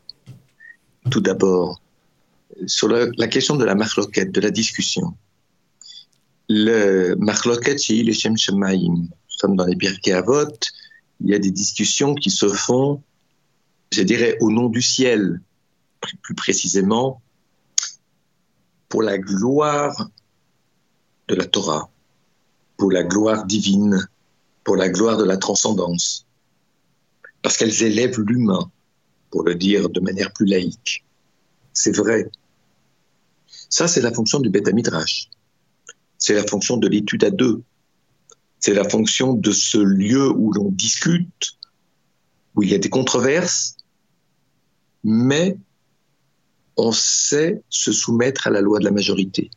Tout 1.12 1.22
d'abord, 1.22 1.82
sur 2.68 2.88
la, 2.88 3.28
question 3.28 3.56
de 3.56 3.66
la 3.66 3.76
marloquette, 3.76 4.32
de 4.32 4.42
la 4.42 4.52
discussion. 4.52 5.14
Le 6.50 7.16
marloquette 7.16 7.82
chez 7.82 7.96
Ileshem 7.96 8.38
Shemaim, 8.38 8.96
nous 8.96 9.08
sommes 9.28 9.56
dans 9.56 9.66
les 9.66 9.76
Birkei 9.76 10.14
Avot, 10.14 10.46
il 11.22 11.30
y 11.30 11.36
a 11.36 11.40
des 11.40 11.52
discussions 11.52 12.16
qui 12.16 12.30
se 12.30 12.48
font, 12.48 13.02
je 13.92 14.02
dirais, 14.04 14.38
au 14.40 14.52
nom 14.52 14.70
du 14.70 14.82
ciel, 14.82 15.42
plus 16.22 16.36
précisément, 16.36 17.22
pour 18.88 19.04
la 19.04 19.18
gloire 19.18 20.10
de 21.28 21.36
la 21.36 21.46
Torah, 21.46 21.90
pour 22.78 22.92
la 22.92 23.04
gloire 23.04 23.46
divine, 23.46 24.08
pour 24.64 24.76
la 24.76 24.90
gloire 24.90 25.18
de 25.18 25.24
la 25.24 25.38
transcendance, 25.38 26.26
parce 27.42 27.58
qu'elles 27.58 27.84
élèvent 27.84 28.20
l'humain, 28.20 28.72
pour 29.30 29.44
le 29.44 29.56
dire 29.56 29.90
de 29.90 30.00
manière 30.00 30.34
plus 30.34 30.46
laïque. 30.46 31.06
C'est 31.74 31.96
vrai. 31.96 32.30
Ça, 33.70 33.88
c'est 33.88 34.02
la 34.02 34.12
fonction 34.12 34.40
du 34.40 34.50
Beth 34.50 34.74
Midrash. 34.74 35.30
C'est 36.18 36.34
la 36.34 36.46
fonction 36.46 36.78
de 36.78 36.88
l'étude 36.88 37.24
à 37.24 37.30
deux. 37.30 37.62
C'est 38.60 38.74
la 38.74 38.88
fonction 38.88 39.34
de 39.34 39.52
ce 39.52 39.78
lieu 39.78 40.30
où 40.30 40.52
l'on 40.52 40.70
discute, 40.72 41.58
où 42.56 42.64
il 42.64 42.70
y 42.70 42.76
a 42.76 42.78
des 42.78 42.90
controverses, 42.90 43.78
mais 45.04 45.58
on 46.76 46.92
sait 46.92 47.62
se 47.70 47.92
soumettre 47.92 48.48
à 48.48 48.50
la 48.50 48.62
loi 48.62 48.80
de 48.80 48.86
la 48.86 48.92
majorité. 48.92 49.50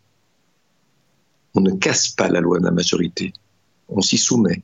On 1.55 1.61
ne 1.61 1.73
casse 1.73 2.09
pas 2.09 2.29
la 2.29 2.41
loi 2.41 2.59
de 2.59 2.65
la 2.65 2.71
majorité, 2.71 3.33
on 3.89 4.01
s'y 4.01 4.19
soumet. 4.19 4.63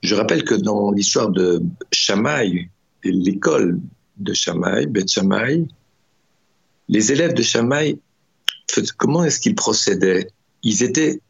Je 0.00 0.14
rappelle 0.14 0.44
que 0.44 0.54
dans 0.54 0.92
l'histoire 0.92 1.30
de 1.30 1.62
Shammai, 1.92 2.70
l'école 3.02 3.80
de 4.16 4.32
Shammai, 4.32 4.86
Beth 4.86 5.10
Shammai, 5.10 5.66
les 6.88 7.12
élèves 7.12 7.34
de 7.34 7.42
Shammai, 7.42 7.98
comment 8.96 9.24
est-ce 9.24 9.40
qu'ils 9.40 9.54
procédaient? 9.54 10.30
Ils 10.62 10.82
étaient 10.82 11.20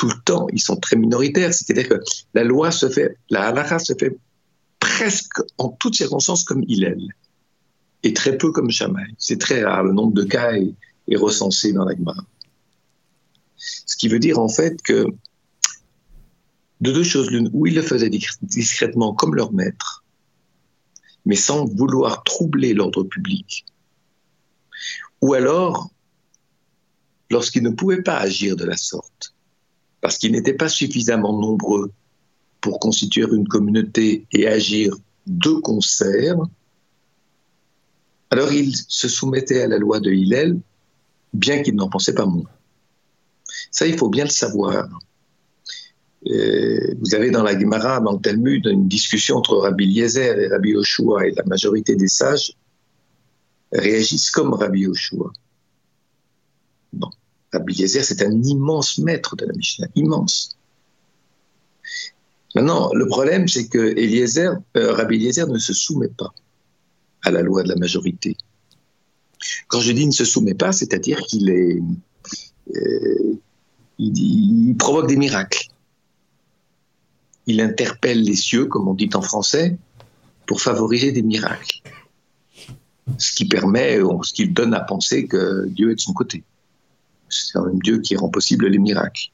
tout 0.00 0.08
le 0.08 0.22
temps, 0.24 0.46
ils 0.50 0.62
sont 0.62 0.76
très 0.76 0.96
minoritaires, 0.96 1.52
c'est-à-dire 1.52 1.86
que 1.86 2.00
la 2.32 2.42
loi 2.42 2.70
se 2.70 2.88
fait, 2.88 3.18
la 3.28 3.48
halakha 3.48 3.78
se 3.78 3.92
fait 3.92 4.16
presque 4.78 5.42
en 5.58 5.68
toutes 5.68 5.94
circonstances 5.94 6.42
comme 6.42 6.64
Hillel, 6.66 7.02
et 8.02 8.14
très 8.14 8.38
peu 8.38 8.50
comme 8.50 8.70
Shammai. 8.70 9.04
C'est 9.18 9.38
très 9.38 9.62
rare, 9.62 9.82
le 9.84 9.92
nombre 9.92 10.14
de 10.14 10.24
cas 10.24 10.54
est, 10.54 10.74
recensé 11.16 11.74
dans 11.74 11.84
la 11.84 11.94
Gemara. 11.94 12.24
Ce 13.58 13.94
qui 13.98 14.08
veut 14.08 14.20
dire 14.20 14.38
en 14.38 14.48
fait 14.48 14.80
que 14.80 15.04
de 16.80 16.92
deux 16.92 17.02
choses 17.02 17.30
l'une, 17.30 17.50
où 17.52 17.66
ils 17.66 17.74
le 17.74 17.82
faisaient 17.82 18.08
discrètement 18.40 19.12
comme 19.12 19.34
leur 19.34 19.52
maître, 19.52 20.02
mais 21.26 21.36
sans 21.36 21.66
vouloir 21.66 22.22
troubler 22.22 22.72
l'ordre 22.72 23.02
public, 23.02 23.66
ou 25.20 25.34
alors 25.34 25.90
lorsqu'ils 27.28 27.64
ne 27.64 27.70
pouvaient 27.70 28.02
pas 28.02 28.16
agir 28.16 28.56
de 28.56 28.64
la 28.64 28.78
sorte, 28.78 29.34
parce 30.00 30.18
qu'ils 30.18 30.32
n'étaient 30.32 30.54
pas 30.54 30.68
suffisamment 30.68 31.38
nombreux 31.38 31.92
pour 32.60 32.78
constituer 32.78 33.24
une 33.32 33.48
communauté 33.48 34.26
et 34.32 34.46
agir 34.46 34.94
de 35.26 35.50
concert, 35.50 36.36
alors 38.30 38.52
ils 38.52 38.74
se 38.76 39.08
soumettaient 39.08 39.62
à 39.62 39.68
la 39.68 39.78
loi 39.78 40.00
de 40.00 40.10
Hillel, 40.10 40.60
bien 41.32 41.62
qu'ils 41.62 41.74
n'en 41.74 41.88
pensaient 41.88 42.14
pas 42.14 42.26
moins. 42.26 42.50
Ça, 43.70 43.86
il 43.86 43.96
faut 43.96 44.08
bien 44.08 44.24
le 44.24 44.30
savoir. 44.30 44.88
Euh, 46.26 46.94
vous 47.00 47.14
avez 47.14 47.30
dans 47.30 47.42
la 47.42 47.58
Gemara, 47.58 48.00
dans 48.00 48.12
le 48.12 48.20
Talmud, 48.20 48.66
une 48.66 48.88
discussion 48.88 49.36
entre 49.36 49.56
Rabbi 49.56 49.84
Eliezer 49.84 50.38
et 50.38 50.48
Rabbi 50.48 50.70
Yoshua, 50.70 51.26
et 51.26 51.32
la 51.32 51.44
majorité 51.44 51.96
des 51.96 52.08
sages 52.08 52.52
réagissent 53.72 54.30
comme 54.30 54.52
Rabbi 54.52 54.80
Yoshua. 54.80 55.32
Bon. 56.92 57.10
Rabbi 57.52 57.74
Eliezer, 57.74 58.04
c'est 58.04 58.22
un 58.22 58.42
immense 58.42 58.98
maître 58.98 59.36
de 59.36 59.44
la 59.44 59.52
Mishnah, 59.52 59.88
immense. 59.96 60.56
Maintenant, 62.54 62.92
le 62.94 63.06
problème, 63.06 63.48
c'est 63.48 63.68
que 63.68 63.78
euh, 63.78 64.92
Rabbi 64.92 65.16
Eliezer 65.16 65.46
ne 65.48 65.58
se 65.58 65.72
soumet 65.72 66.08
pas 66.08 66.32
à 67.22 67.30
la 67.30 67.42
loi 67.42 67.62
de 67.62 67.68
la 67.68 67.76
majorité. 67.76 68.36
Quand 69.68 69.80
je 69.80 69.92
dis 69.92 70.06
ne 70.06 70.12
se 70.12 70.24
soumet 70.24 70.54
pas, 70.54 70.72
c'est-à-dire 70.72 71.20
qu'il 71.22 71.50
est, 71.50 71.80
euh, 72.76 73.38
il, 73.98 74.74
provoque 74.78 75.08
des 75.08 75.16
miracles. 75.16 75.68
Il 77.46 77.60
interpelle 77.60 78.22
les 78.22 78.36
cieux, 78.36 78.66
comme 78.66 78.88
on 78.88 78.94
dit 78.94 79.10
en 79.14 79.22
français, 79.22 79.76
pour 80.46 80.60
favoriser 80.60 81.12
des 81.12 81.22
miracles. 81.22 81.82
Ce 83.18 83.32
qui 83.32 83.44
permet, 83.46 83.98
ce 84.22 84.32
qui 84.32 84.48
donne 84.48 84.74
à 84.74 84.80
penser 84.80 85.26
que 85.26 85.66
Dieu 85.66 85.90
est 85.90 85.96
de 85.96 86.00
son 86.00 86.12
côté 86.12 86.44
c'est 87.30 87.52
quand 87.52 87.66
même 87.66 87.80
Dieu 87.80 88.00
qui 88.00 88.16
rend 88.16 88.28
possible 88.28 88.66
les 88.66 88.78
miracles. 88.78 89.30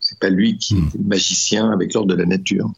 C'est 0.00 0.18
pas 0.18 0.30
lui 0.30 0.56
qui 0.58 0.74
hmm. 0.74 0.90
est 0.94 1.06
magicien 1.06 1.70
avec 1.70 1.94
l'ordre 1.94 2.14
de 2.14 2.20
la 2.20 2.26
nature. 2.26 2.70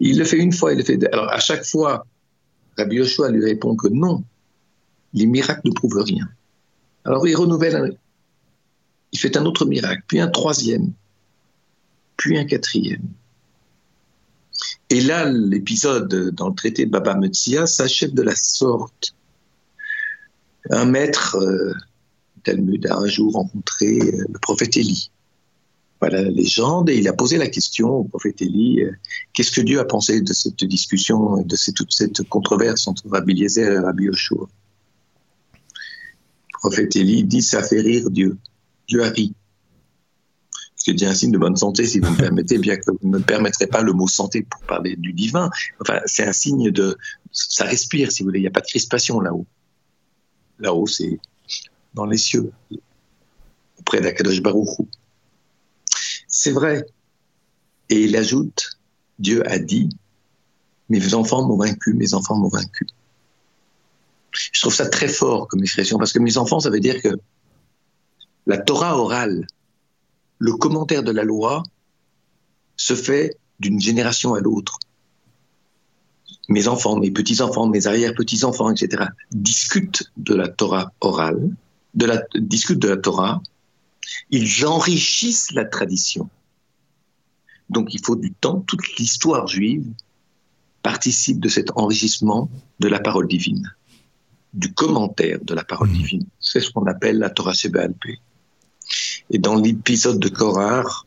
Il 0.00 0.18
le 0.18 0.24
fait 0.24 0.38
une 0.38 0.52
fois, 0.52 0.72
il 0.72 0.78
le 0.78 0.84
fait. 0.84 1.02
Alors 1.12 1.30
à 1.30 1.38
chaque 1.38 1.64
fois, 1.64 2.06
Rabbi 2.76 2.96
Yoshua 2.96 3.30
lui 3.30 3.44
répond 3.44 3.76
que 3.76 3.88
non, 3.88 4.24
les 5.12 5.26
miracles 5.26 5.68
ne 5.68 5.72
prouvent 5.72 6.02
rien. 6.02 6.28
Alors 7.04 7.26
il 7.26 7.36
renouvelle, 7.36 7.96
il 9.12 9.18
fait 9.18 9.36
un 9.36 9.44
autre 9.44 9.66
miracle, 9.66 10.02
puis 10.06 10.20
un 10.20 10.28
troisième, 10.28 10.92
puis 12.16 12.38
un 12.38 12.44
quatrième. 12.44 13.02
Et 14.90 15.00
là, 15.00 15.30
l'épisode 15.30 16.34
dans 16.34 16.48
le 16.48 16.54
traité 16.54 16.84
de 16.84 16.90
Baba 16.90 17.14
Metzia 17.14 17.66
s'achève 17.66 18.12
de 18.12 18.22
la 18.22 18.34
sorte. 18.34 19.14
Un 20.70 20.84
maître 20.84 21.36
euh, 21.36 21.72
Talmud 22.42 22.86
a 22.86 22.96
un 22.96 23.06
jour 23.06 23.32
rencontré 23.32 23.98
euh, 23.98 24.24
le 24.32 24.38
prophète 24.38 24.76
Élie. 24.76 25.10
Voilà 26.00 26.22
la 26.22 26.30
légende, 26.30 26.88
et 26.88 26.96
il 26.96 27.08
a 27.08 27.12
posé 27.12 27.36
la 27.36 27.48
question 27.48 27.88
au 27.88 28.04
prophète 28.04 28.40
Élie 28.40 28.82
euh, 28.82 28.92
qu'est-ce 29.32 29.52
que 29.52 29.60
Dieu 29.60 29.80
a 29.80 29.84
pensé 29.84 30.20
de 30.20 30.32
cette 30.32 30.64
discussion, 30.64 31.42
de 31.42 31.56
toute 31.74 31.92
cette 31.92 32.22
controverse 32.28 32.88
entre 32.88 33.08
Rabbi 33.08 33.32
Eliezer 33.32 33.72
et 33.72 33.78
Rabbi 33.78 34.04
Yoshua? 34.04 34.48
Le 35.52 36.58
prophète 36.58 36.96
Élie 36.96 37.24
dit 37.24 37.42
ça 37.42 37.62
fait 37.62 37.80
rire 37.80 38.10
Dieu. 38.10 38.38
Dieu 38.88 39.02
a 39.04 39.10
ri. 39.10 39.34
Ce 40.80 40.84
qui 40.84 41.04
est 41.04 41.06
un 41.06 41.14
signe 41.14 41.30
de 41.30 41.38
bonne 41.38 41.56
santé, 41.56 41.86
si 41.86 42.00
vous 42.00 42.10
me 42.10 42.16
permettez, 42.16 42.56
bien 42.56 42.76
que 42.76 42.90
vous 42.90 42.98
ne 43.02 43.18
me 43.18 43.20
permettrez 43.20 43.66
pas 43.66 43.82
le 43.82 43.92
mot 43.92 44.08
santé 44.08 44.46
pour 44.48 44.62
parler 44.62 44.96
du 44.96 45.12
divin. 45.12 45.50
Enfin, 45.78 46.00
c'est 46.06 46.24
un 46.24 46.32
signe 46.32 46.70
de. 46.70 46.96
Ça 47.32 47.64
respire, 47.64 48.10
si 48.10 48.22
vous 48.22 48.28
voulez. 48.28 48.38
Il 48.38 48.42
n'y 48.42 48.48
a 48.48 48.50
pas 48.50 48.62
de 48.62 48.66
crispation 48.66 49.20
là-haut. 49.20 49.46
Là-haut, 50.58 50.86
c'est 50.86 51.20
dans 51.94 52.06
les 52.06 52.16
cieux, 52.16 52.52
auprès 53.78 54.00
d'Akadosh 54.00 54.42
Baruch 54.42 54.68
C'est 56.28 56.52
vrai. 56.52 56.84
Et 57.88 58.02
il 58.02 58.16
ajoute, 58.16 58.78
Dieu 59.18 59.48
a 59.50 59.58
dit, 59.58 59.90
mes 60.88 61.14
enfants 61.14 61.46
m'ont 61.46 61.56
vaincu, 61.56 61.94
mes 61.94 62.14
enfants 62.14 62.36
m'ont 62.36 62.48
vaincu. 62.48 62.86
Je 64.32 64.60
trouve 64.60 64.74
ça 64.74 64.88
très 64.88 65.08
fort 65.08 65.48
comme 65.48 65.60
expression 65.60 65.98
parce 65.98 66.12
que 66.12 66.20
mes 66.20 66.36
enfants, 66.36 66.60
ça 66.60 66.70
veut 66.70 66.80
dire 66.80 67.02
que 67.02 67.18
la 68.46 68.58
Torah 68.58 68.96
orale, 68.96 69.46
le 70.38 70.52
commentaire 70.52 71.02
de 71.02 71.10
la 71.10 71.24
loi, 71.24 71.62
se 72.76 72.94
fait 72.94 73.36
d'une 73.58 73.80
génération 73.80 74.34
à 74.34 74.40
l'autre. 74.40 74.78
Mes 76.48 76.66
enfants, 76.66 76.96
mes 76.98 77.10
petits-enfants, 77.10 77.68
mes 77.68 77.86
arrière-petits-enfants, 77.86 78.70
etc., 78.70 79.04
discutent 79.30 80.10
de 80.16 80.34
la 80.34 80.48
Torah 80.48 80.92
orale, 81.00 81.54
de 81.94 82.06
la, 82.06 82.22
discutent 82.34 82.78
de 82.78 82.88
la 82.88 82.96
Torah, 82.96 83.42
ils 84.30 84.66
enrichissent 84.66 85.52
la 85.52 85.64
tradition. 85.64 86.28
Donc 87.68 87.94
il 87.94 88.04
faut 88.04 88.16
du 88.16 88.32
temps, 88.32 88.60
toute 88.60 88.96
l'histoire 88.98 89.46
juive 89.46 89.86
participe 90.82 91.40
de 91.40 91.48
cet 91.48 91.70
enrichissement 91.76 92.50
de 92.80 92.88
la 92.88 92.98
parole 92.98 93.28
divine, 93.28 93.74
du 94.54 94.72
commentaire 94.72 95.38
de 95.42 95.54
la 95.54 95.64
parole 95.64 95.90
mmh. 95.90 95.94
divine. 95.94 96.26
C'est 96.40 96.60
ce 96.60 96.70
qu'on 96.70 96.86
appelle 96.86 97.18
la 97.18 97.30
Torah 97.30 97.54
Sebaalpé. 97.54 98.18
Et 99.30 99.38
dans 99.38 99.54
l'épisode 99.54 100.18
de 100.18 100.28
Korar, 100.28 101.06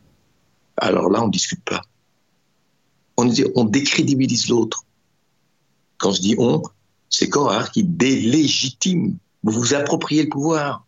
alors 0.78 1.10
là, 1.10 1.22
on 1.22 1.28
ne 1.28 1.32
discute 1.32 1.64
pas. 1.64 1.82
On, 3.18 3.32
on 3.56 3.66
décrédibilise 3.66 4.50
l'autre. 4.50 4.86
Quand 5.98 6.12
je 6.12 6.22
dis 6.22 6.36
on, 6.38 6.62
c'est 7.10 7.30
Korar 7.30 7.72
qui 7.72 7.84
délégitime. 7.84 9.18
Vous 9.44 9.52
vous 9.52 9.74
appropriez 9.74 10.24
le 10.24 10.30
pouvoir. 10.30 10.86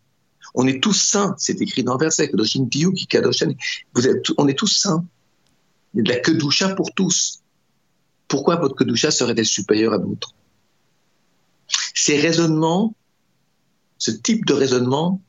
On 0.54 0.66
est 0.66 0.82
tous 0.82 0.94
saints, 0.94 1.34
c'est 1.38 1.60
écrit 1.60 1.82
dans 1.84 1.94
le 1.94 1.98
verset, 1.98 2.30
vous 2.34 4.08
êtes, 4.08 4.26
on 4.38 4.48
est 4.48 4.58
tous 4.58 4.66
saints. 4.68 5.04
Il 5.94 5.98
y 5.98 6.00
a 6.00 6.02
de 6.04 6.08
la 6.08 6.20
kedusha 6.20 6.74
pour 6.74 6.92
tous. 6.92 7.42
Pourquoi 8.28 8.56
votre 8.56 8.74
kedusha 8.74 9.10
serait-elle 9.10 9.46
supérieure 9.46 9.92
à 9.92 9.98
d'autres 9.98 10.34
Ces 11.94 12.18
raisonnements, 12.18 12.94
ce 13.98 14.10
type 14.10 14.46
de 14.46 14.54
raisonnement 14.54 15.20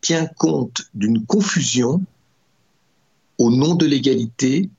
tient 0.00 0.26
compte 0.26 0.82
d'une 0.94 1.24
confusion 1.26 2.04
au 3.38 3.50
nom 3.50 3.74
de 3.74 3.86
l'égalité, 3.86 4.70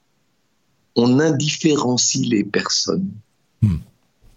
on 0.95 1.19
indifférencie 1.19 2.25
les 2.25 2.43
personnes. 2.43 3.11
Hmm. 3.61 3.77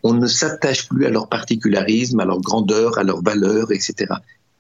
On 0.03 0.15
ne 0.15 0.27
s'attache 0.27 0.89
plus 0.89 1.07
à 1.07 1.11
leur 1.11 1.29
particularisme, 1.29 2.21
à 2.21 2.25
leur 2.25 2.41
grandeur, 2.41 2.99
à 2.99 3.03
leur 3.03 3.23
valeur, 3.23 3.73
etc. 3.73 4.15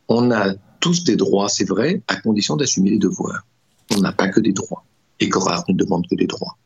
On 0.09 0.31
a 0.31 0.55
tous 0.81 1.05
des 1.05 1.17
droits, 1.17 1.49
c'est 1.49 1.69
vrai, 1.69 2.03
à 2.09 2.17
condition 2.17 2.57
d'assumer 2.57 2.91
les 2.91 2.99
devoirs. 2.99 3.47
On 3.97 4.01
n'a 4.01 4.13
pas 4.13 4.29
que 4.29 4.41
des 4.41 4.53
droits. 4.53 4.85
Et 5.21 5.29
Korah 5.29 5.65
ne 5.69 5.75
demande 5.75 6.07
que 6.09 6.15
des 6.15 6.27
droits. 6.27 6.57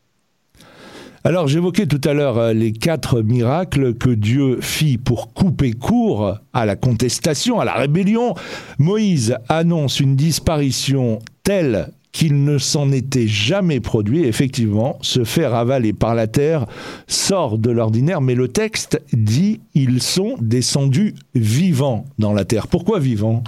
Alors 1.25 1.47
j'évoquais 1.47 1.87
tout 1.87 2.01
à 2.03 2.13
l'heure 2.13 2.37
euh, 2.37 2.53
les 2.53 2.71
quatre 2.71 3.23
miracles 3.23 3.95
que 3.95 4.11
Dieu 4.11 4.61
fit 4.61 4.99
pour 4.99 5.33
couper 5.33 5.73
court 5.73 6.37
à 6.53 6.67
la 6.67 6.75
contestation, 6.75 7.59
à 7.59 7.65
la 7.65 7.73
rébellion. 7.73 8.35
Moïse 8.77 9.35
annonce 9.49 9.99
une 9.99 10.15
disparition 10.15 11.17
telle 11.41 11.89
qu'il 12.15 12.45
ne 12.45 12.57
s'en 12.57 12.93
était 12.93 13.27
jamais 13.27 13.81
produit. 13.81 14.23
Effectivement, 14.23 14.97
se 15.01 15.25
faire 15.25 15.53
avaler 15.53 15.91
par 15.91 16.15
la 16.15 16.27
terre 16.27 16.65
sort 17.07 17.57
de 17.57 17.69
l'ordinaire, 17.69 18.21
mais 18.21 18.35
le 18.35 18.47
texte 18.47 19.01
dit 19.11 19.59
ils 19.73 20.01
sont 20.01 20.37
descendus 20.39 21.13
vivants 21.33 22.05
dans 22.17 22.31
la 22.31 22.45
terre. 22.45 22.69
Pourquoi 22.69 22.99
vivants? 22.99 23.43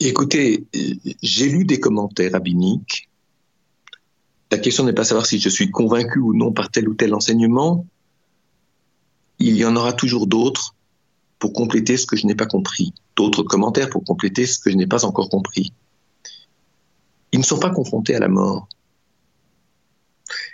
Écoutez, 0.00 0.64
j'ai 1.22 1.48
lu 1.48 1.64
des 1.64 1.78
commentaires 1.78 2.32
rabbiniques. 2.32 3.08
La 4.50 4.58
question 4.58 4.82
n'est 4.82 4.92
pas 4.92 5.04
savoir 5.04 5.26
si 5.26 5.38
je 5.38 5.48
suis 5.48 5.70
convaincu 5.70 6.18
ou 6.18 6.34
non 6.34 6.50
par 6.50 6.72
tel 6.72 6.88
ou 6.88 6.94
tel 6.94 7.14
enseignement. 7.14 7.86
Il 9.38 9.56
y 9.56 9.64
en 9.64 9.76
aura 9.76 9.92
toujours 9.92 10.26
d'autres 10.26 10.74
pour 11.42 11.52
compléter 11.52 11.96
ce 11.96 12.06
que 12.06 12.14
je 12.14 12.24
n'ai 12.24 12.36
pas 12.36 12.46
compris, 12.46 12.94
d'autres 13.16 13.42
commentaires 13.42 13.90
pour 13.90 14.04
compléter 14.04 14.46
ce 14.46 14.60
que 14.60 14.70
je 14.70 14.76
n'ai 14.76 14.86
pas 14.86 15.04
encore 15.04 15.28
compris. 15.28 15.72
Ils 17.32 17.40
ne 17.40 17.44
sont 17.44 17.58
pas 17.58 17.70
confrontés 17.70 18.14
à 18.14 18.20
la 18.20 18.28
mort. 18.28 18.68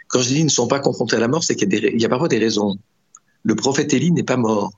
Quand 0.06 0.22
je 0.22 0.28
dis 0.28 0.38
ils 0.38 0.44
ne 0.44 0.48
sont 0.48 0.66
pas 0.66 0.80
confrontés 0.80 1.16
à 1.16 1.18
la 1.18 1.28
mort, 1.28 1.44
c'est 1.44 1.56
qu'il 1.56 1.70
y, 1.70 2.04
a 2.06 2.08
parfois 2.08 2.28
des 2.28 2.38
raisons. 2.38 2.78
Le 3.42 3.54
prophète 3.54 3.92
Élie 3.92 4.12
n'est 4.12 4.22
pas 4.22 4.38
mort. 4.38 4.72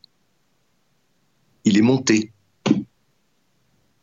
Il 1.65 1.79
est 1.79 1.83
monté 1.83 2.33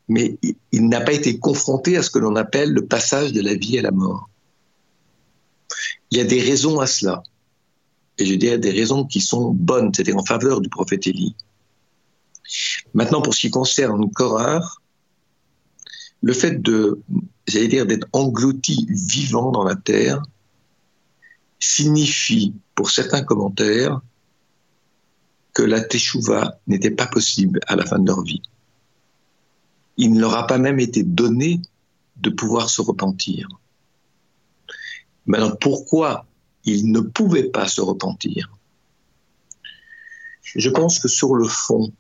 mais 0.08 0.40
il 0.72 0.88
n'a 0.88 1.02
pas 1.02 1.12
été 1.12 1.40
confronté 1.40 1.98
à 1.98 2.04
ce 2.04 2.10
que 2.10 2.20
l'on 2.20 2.38
appelle 2.38 2.72
le 2.72 2.86
passage 2.86 3.34
de 3.34 3.42
la 3.42 3.54
vie 3.54 3.78
à 3.80 3.82
la 3.82 3.92
mort. 3.92 4.30
Il 6.12 6.20
y 6.20 6.22
a 6.22 6.24
des 6.24 6.40
raisons 6.40 6.80
à 6.80 6.88
cela. 6.88 7.22
Et 8.18 8.26
je 8.26 8.34
dirais 8.36 8.58
des 8.58 8.72
raisons 8.72 9.04
qui 9.04 9.20
sont 9.20 9.52
bonnes, 9.52 9.94
c'est-à-dire 9.94 10.16
en 10.16 10.24
faveur 10.24 10.62
du 10.62 10.70
prophète 10.70 11.06
Élie. 11.06 11.36
Maintenant, 12.94 13.22
pour 13.22 13.34
ce 13.34 13.42
qui 13.42 13.52
concerne 13.52 14.10
Korah, 14.12 14.62
le 16.22 16.34
fait 16.34 16.62
de, 16.62 17.02
j'allais 17.48 17.68
dire, 17.68 17.86
d'être 17.86 18.08
englouti 18.14 18.88
vivant 18.90 19.52
dans 19.52 19.64
la 19.64 19.76
terre 19.76 20.22
signifie, 21.60 22.54
pour 22.76 22.92
certains 22.92 23.24
commentaires, 23.24 24.02
que 25.54 25.64
la 25.64 25.82
teshuva 25.82 26.60
n'était 26.68 26.92
pas 26.92 27.08
possible 27.08 27.60
à 27.68 27.76
la 27.76 27.86
fin 27.86 27.98
de 28.00 28.08
leur 28.08 28.22
vie 28.22 28.42
il 29.98 30.14
ne 30.14 30.22
leur 30.22 30.36
a 30.36 30.48
pas 30.48 30.60
même 30.60 30.80
été 30.80 31.04
donné 31.04 31.62
de 32.18 32.30
pouvoir 32.30 32.70
se 32.70 32.82
repentir. 32.82 33.50
Maintenant, 35.26 35.56
pourquoi 35.60 36.26
ils 36.64 36.92
ne 36.92 37.02
pouvaient 37.02 37.50
pas 37.50 37.68
se 37.68 37.82
repentir? 37.82 38.52
Je 40.44 40.70
pense 40.70 41.00
que 41.00 41.08
sur 41.08 41.36
le 41.36 41.48
fond, 41.48 41.92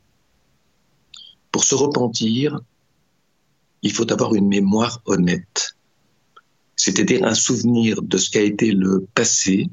pour 1.57 1.63
se 1.63 1.73
repentir, 1.73 2.59
il 3.81 3.91
faut 3.91 4.11
avoir 4.11 4.35
une 4.35 4.47
mémoire 4.47 5.01
honnête, 5.05 5.75
c'est-à-dire 6.75 7.25
un 7.25 7.33
souvenir 7.33 8.03
de 8.03 8.19
ce 8.19 8.29
qu'a 8.29 8.41
été 8.41 8.71
le 8.71 9.07
passé 9.15 9.67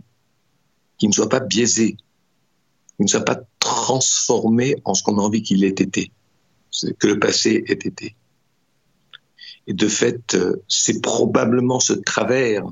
qui 0.96 1.08
ne 1.08 1.12
soit 1.12 1.28
pas 1.28 1.40
biaisé, 1.40 1.98
qui 2.96 3.02
ne 3.02 3.06
soit 3.06 3.26
pas 3.26 3.38
transformé 3.58 4.76
en 4.86 4.94
ce 4.94 5.02
qu'on 5.02 5.18
a 5.18 5.20
envie 5.20 5.42
qu'il 5.42 5.62
ait 5.62 5.68
été 5.68 6.10
que 6.98 7.06
le 7.06 7.18
passé 7.18 7.62
ait 7.66 7.72
été. 7.74 8.16
Et 9.66 9.74
de 9.74 9.86
fait, 9.86 10.32
euh, 10.32 10.56
c'est 10.68 11.02
probablement 11.02 11.80
ce 11.80 11.92
travers, 11.92 12.64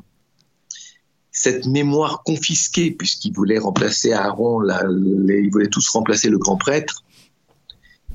cette 1.32 1.66
mémoire 1.66 2.22
confisquée, 2.22 2.92
puisqu'il 2.92 3.34
voulait 3.34 3.58
remplacer 3.58 4.14
Aaron, 4.14 4.60
la, 4.60 4.82
ils 4.88 5.50
voulaient 5.50 5.68
tous 5.68 5.86
remplacer 5.90 6.30
le 6.30 6.38
grand 6.38 6.56
prêtre, 6.56 7.04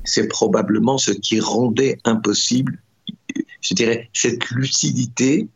c'est 0.08 0.26
probablement 0.26 0.96
ce 0.96 1.10
qui 1.10 1.38
rendait 1.38 1.98
impossible, 2.04 2.82
je 3.60 3.74
dirais, 3.74 4.08
cette 4.14 4.48
lucidité 4.50 5.48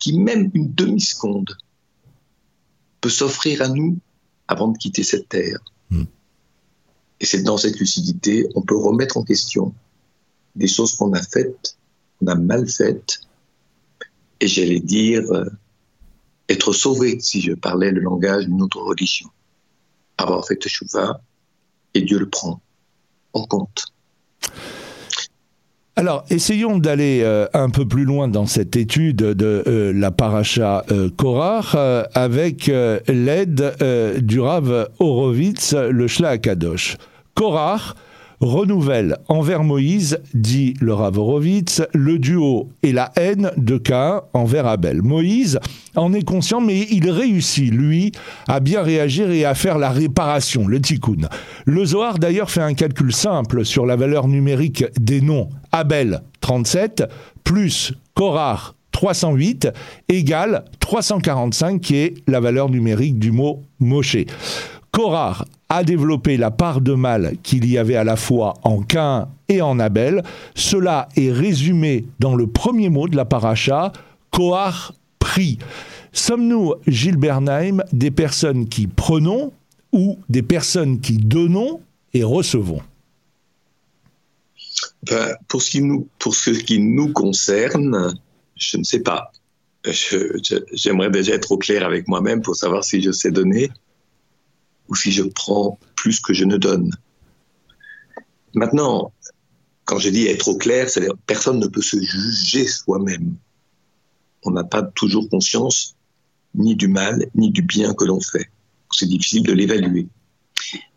qui, 0.00 0.18
même 0.18 0.50
une 0.52 0.74
demi-seconde, 0.74 1.56
peut 3.00 3.08
s'offrir 3.08 3.62
à 3.62 3.68
nous 3.68 3.98
avant 4.48 4.68
de 4.68 4.78
quitter 4.78 5.04
cette 5.04 5.28
terre. 5.28 5.58
Hmm. 5.90 6.04
Et 7.20 7.26
c'est 7.26 7.42
dans 7.42 7.56
cette 7.56 7.78
lucidité, 7.78 8.48
on 8.56 8.62
peut 8.62 8.76
remettre 8.76 9.16
en 9.16 9.22
question 9.22 9.72
des 10.56 10.66
choses 10.66 10.94
qu'on 10.94 11.12
a 11.12 11.22
faites, 11.22 11.78
qu'on 12.18 12.26
a 12.26 12.34
mal 12.34 12.68
faites, 12.68 13.20
et 14.40 14.48
j'allais 14.48 14.80
dire 14.80 15.22
euh, 15.32 15.48
être 16.48 16.72
sauvé, 16.72 17.20
si 17.20 17.40
je 17.40 17.52
parlais 17.52 17.92
le 17.92 18.00
langage 18.00 18.46
d'une 18.46 18.60
autre 18.60 18.80
religion. 18.80 19.28
Avoir 20.18 20.44
fait 20.46 20.56
Teshuvah, 20.56 21.20
et 21.94 22.02
Dieu 22.02 22.18
le 22.18 22.28
prend 22.28 22.60
Alors, 25.96 26.24
essayons 26.28 26.78
d'aller 26.78 27.20
euh, 27.22 27.46
un 27.54 27.70
peu 27.70 27.86
plus 27.86 28.04
loin 28.04 28.26
dans 28.26 28.46
cette 28.46 28.74
étude 28.74 29.16
de 29.16 29.62
euh, 29.66 29.92
la 29.94 30.10
paracha 30.10 30.84
euh, 30.90 31.08
Korach 31.16 31.76
avec 32.14 32.70
l'aide 33.06 33.74
du 34.22 34.40
Rav 34.40 34.88
Horowitz, 34.98 35.74
le 35.74 36.08
Shla 36.08 36.38
Kadosh. 36.38 36.98
Korach 37.34 37.94
renouvelle 38.40 39.16
envers 39.28 39.62
Moïse, 39.62 40.18
dit 40.34 40.74
le 40.80 40.94
Rav 40.94 41.18
Horowitz, 41.18 41.82
le 41.92 42.18
duo 42.18 42.68
et 42.82 42.92
la 42.92 43.12
haine 43.16 43.50
de 43.56 43.78
Cain 43.78 44.22
envers 44.32 44.66
Abel. 44.66 45.02
Moïse 45.02 45.58
en 45.96 46.12
est 46.12 46.24
conscient, 46.24 46.60
mais 46.60 46.86
il 46.90 47.10
réussit, 47.10 47.72
lui, 47.72 48.12
à 48.48 48.60
bien 48.60 48.82
réagir 48.82 49.30
et 49.30 49.44
à 49.44 49.54
faire 49.54 49.78
la 49.78 49.90
réparation, 49.90 50.66
le 50.66 50.80
tikkun. 50.80 51.28
Le 51.64 51.84
Zohar, 51.84 52.18
d'ailleurs, 52.18 52.50
fait 52.50 52.62
un 52.62 52.74
calcul 52.74 53.12
simple 53.12 53.64
sur 53.64 53.86
la 53.86 53.96
valeur 53.96 54.28
numérique 54.28 54.84
des 55.00 55.20
noms. 55.20 55.48
Abel, 55.72 56.22
37, 56.40 57.04
plus 57.42 57.94
Korah, 58.14 58.74
308, 58.92 59.68
égale 60.08 60.64
345, 60.80 61.80
qui 61.80 61.96
est 61.96 62.14
la 62.28 62.40
valeur 62.40 62.70
numérique 62.70 63.18
du 63.18 63.32
mot 63.32 63.62
Moshe. 63.80 64.16
Korah 64.94 65.44
a 65.70 65.82
développé 65.82 66.36
la 66.36 66.52
part 66.52 66.80
de 66.80 66.92
mal 66.92 67.34
qu'il 67.42 67.68
y 67.68 67.78
avait 67.78 67.96
à 67.96 68.04
la 68.04 68.14
fois 68.14 68.54
en 68.62 68.80
Cain 68.80 69.26
et 69.48 69.60
en 69.60 69.80
Abel. 69.80 70.22
Cela 70.54 71.08
est 71.16 71.32
résumé 71.32 72.04
dans 72.20 72.36
le 72.36 72.46
premier 72.46 72.90
mot 72.90 73.08
de 73.08 73.16
la 73.16 73.24
paracha, 73.24 73.92
Kohar 74.30 74.94
prie. 75.18 75.58
Sommes-nous, 76.12 76.74
Gilles 76.86 77.18
des 77.92 78.12
personnes 78.12 78.68
qui 78.68 78.86
prenons 78.86 79.52
ou 79.90 80.16
des 80.28 80.42
personnes 80.42 81.00
qui 81.00 81.16
donnons 81.16 81.80
et 82.12 82.22
recevons? 82.22 82.80
Ben, 85.10 85.34
pour, 85.48 85.60
ce 85.60 85.70
qui 85.72 85.82
nous, 85.82 86.06
pour 86.20 86.36
ce 86.36 86.50
qui 86.50 86.78
nous 86.78 87.12
concerne, 87.12 88.14
je 88.54 88.76
ne 88.76 88.84
sais 88.84 89.00
pas. 89.00 89.32
J'aimerais 90.72 91.10
déjà 91.10 91.34
être 91.34 91.50
au 91.50 91.58
clair 91.58 91.84
avec 91.84 92.06
moi-même 92.06 92.42
pour 92.42 92.54
savoir 92.54 92.84
si 92.84 93.02
je 93.02 93.10
sais 93.10 93.32
donner 93.32 93.72
ou 94.88 94.94
si 94.94 95.12
je 95.12 95.22
prends 95.22 95.78
plus 95.96 96.20
que 96.20 96.32
je 96.34 96.44
ne 96.44 96.56
donne. 96.56 96.90
Maintenant, 98.54 99.12
quand 99.84 99.98
je 99.98 100.08
dis 100.08 100.26
être 100.26 100.48
au 100.48 100.56
clair, 100.56 100.88
c'est 100.88 101.06
personne 101.26 101.58
ne 101.58 101.66
peut 101.66 101.82
se 101.82 102.00
juger 102.00 102.66
soi-même. 102.66 103.36
On 104.44 104.50
n'a 104.50 104.64
pas 104.64 104.82
toujours 104.82 105.28
conscience 105.28 105.96
ni 106.54 106.76
du 106.76 106.88
mal 106.88 107.26
ni 107.34 107.50
du 107.50 107.62
bien 107.62 107.94
que 107.94 108.04
l'on 108.04 108.20
fait. 108.20 108.50
C'est 108.92 109.08
difficile 109.08 109.42
de 109.42 109.52
l'évaluer. 109.52 110.06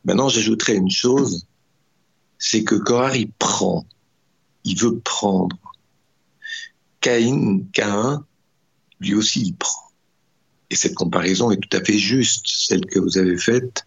Maintenant, 0.05 0.29
j'ajouterais 0.29 0.75
une 0.75 0.91
chose, 0.91 1.47
c'est 2.37 2.63
que 2.63 2.75
Kohar, 2.75 3.15
il 3.15 3.31
prend, 3.31 3.85
il 4.63 4.77
veut 4.79 4.99
prendre. 4.99 5.57
Caïn, 7.01 7.63
Caïn, 7.73 8.25
lui 8.99 9.15
aussi, 9.15 9.41
il 9.41 9.55
prend. 9.55 9.86
Et 10.69 10.75
cette 10.75 10.95
comparaison 10.95 11.51
est 11.51 11.57
tout 11.57 11.75
à 11.77 11.83
fait 11.83 11.97
juste, 11.97 12.45
celle 12.45 12.85
que 12.85 12.99
vous 12.99 13.17
avez 13.17 13.37
faite 13.37 13.85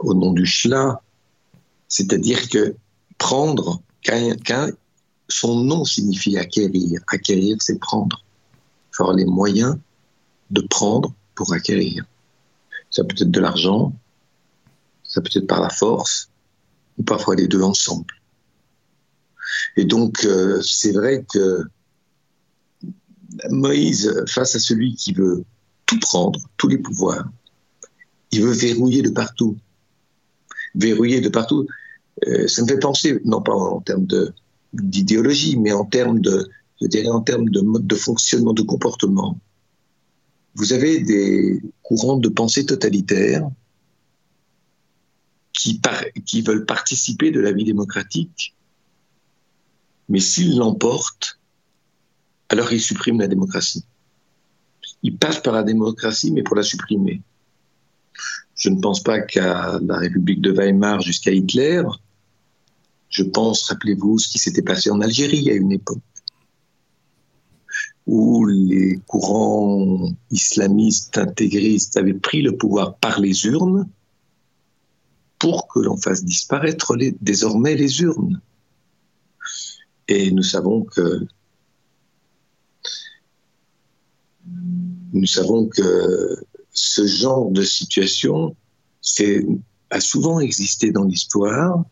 au 0.00 0.14
nom 0.14 0.32
du 0.32 0.46
Shla, 0.46 1.00
c'est-à-dire 1.88 2.48
que 2.48 2.74
prendre, 3.18 3.80
son 5.28 5.62
nom 5.62 5.84
signifie 5.84 6.36
acquérir. 6.36 7.00
Acquérir, 7.08 7.56
c'est 7.60 7.78
prendre. 7.78 8.24
Il 8.92 9.02
avoir 9.02 9.16
les 9.16 9.24
moyens 9.24 9.78
de 10.50 10.60
prendre 10.62 11.14
pour 11.34 11.52
acquérir. 11.52 12.04
Ça 12.90 13.02
peut 13.04 13.16
être 13.18 13.30
de 13.30 13.40
l'argent, 13.40 13.92
ça 15.02 15.20
peut 15.20 15.30
être 15.34 15.46
par 15.46 15.60
la 15.60 15.70
force, 15.70 16.28
ou 16.98 17.02
parfois 17.02 17.34
les 17.34 17.48
deux 17.48 17.62
ensemble. 17.62 18.14
Et 19.76 19.84
donc, 19.84 20.24
euh, 20.24 20.60
c'est 20.62 20.92
vrai 20.92 21.24
que 21.32 21.64
Moïse, 23.50 24.24
face 24.28 24.54
à 24.54 24.58
celui 24.58 24.94
qui 24.94 25.12
veut 25.12 25.44
tout 25.86 25.98
prendre, 26.00 26.40
tous 26.56 26.68
les 26.68 26.78
pouvoirs, 26.78 27.28
il 28.30 28.42
veut 28.42 28.52
verrouiller 28.52 29.02
de 29.02 29.10
partout. 29.10 29.56
Verrouiller 30.74 31.20
de 31.20 31.28
partout, 31.28 31.66
euh, 32.26 32.48
ça 32.48 32.62
me 32.62 32.68
fait 32.68 32.78
penser, 32.78 33.20
non 33.24 33.42
pas 33.42 33.54
en 33.54 33.80
termes 33.80 34.06
d'idéologie, 34.72 35.56
mais 35.56 35.72
en 35.72 35.84
termes 35.84 36.20
de, 36.20 36.48
je 36.80 36.86
dirais 36.86 37.08
en 37.08 37.20
termes 37.20 37.48
de 37.48 37.60
mode 37.60 37.86
de 37.86 37.94
fonctionnement, 37.94 38.52
de 38.52 38.62
comportement. 38.62 39.38
Vous 40.54 40.72
avez 40.72 41.00
des 41.00 41.60
courants 41.82 42.16
de 42.16 42.28
pensée 42.28 42.64
totalitaires 42.64 43.48
qui, 45.52 45.80
qui 46.24 46.42
veulent 46.42 46.66
participer 46.66 47.30
de 47.30 47.40
la 47.40 47.52
vie 47.52 47.64
démocratique, 47.64 48.54
mais 50.08 50.20
s'ils 50.20 50.56
l'emportent, 50.56 51.38
alors 52.54 52.72
ils 52.72 52.80
suppriment 52.80 53.18
la 53.18 53.26
démocratie. 53.26 53.84
Ils 55.02 55.16
passent 55.16 55.42
par 55.42 55.54
la 55.54 55.64
démocratie, 55.64 56.30
mais 56.30 56.44
pour 56.44 56.54
la 56.54 56.62
supprimer. 56.62 57.20
Je 58.54 58.68
ne 58.68 58.80
pense 58.80 59.02
pas 59.02 59.20
qu'à 59.20 59.80
la 59.82 59.98
République 59.98 60.40
de 60.40 60.52
Weimar 60.52 61.00
jusqu'à 61.00 61.32
Hitler. 61.32 61.82
Je 63.08 63.24
pense, 63.24 63.64
rappelez-vous, 63.64 64.20
ce 64.20 64.28
qui 64.28 64.38
s'était 64.38 64.62
passé 64.62 64.88
en 64.90 65.00
Algérie 65.00 65.50
à 65.50 65.54
une 65.54 65.72
époque 65.72 65.98
où 68.06 68.46
les 68.46 69.00
courants 69.08 70.12
islamistes 70.30 71.18
intégristes 71.18 71.96
avaient 71.96 72.14
pris 72.14 72.42
le 72.42 72.56
pouvoir 72.56 72.96
par 72.98 73.18
les 73.18 73.46
urnes 73.46 73.88
pour 75.40 75.66
que 75.66 75.80
l'on 75.80 75.96
fasse 75.96 76.22
disparaître 76.22 76.96
désormais 77.20 77.74
les 77.74 78.02
urnes. 78.02 78.40
Et 80.06 80.30
nous 80.30 80.42
savons 80.42 80.82
que 80.84 81.26
nous 85.14 85.26
savons 85.26 85.66
que 85.68 86.44
ce 86.72 87.06
genre 87.06 87.50
de 87.50 87.62
situation 87.62 88.54
a 89.90 90.00
souvent 90.00 90.40
existé 90.40 90.90
dans 90.90 91.04
l'histoire, 91.04 91.84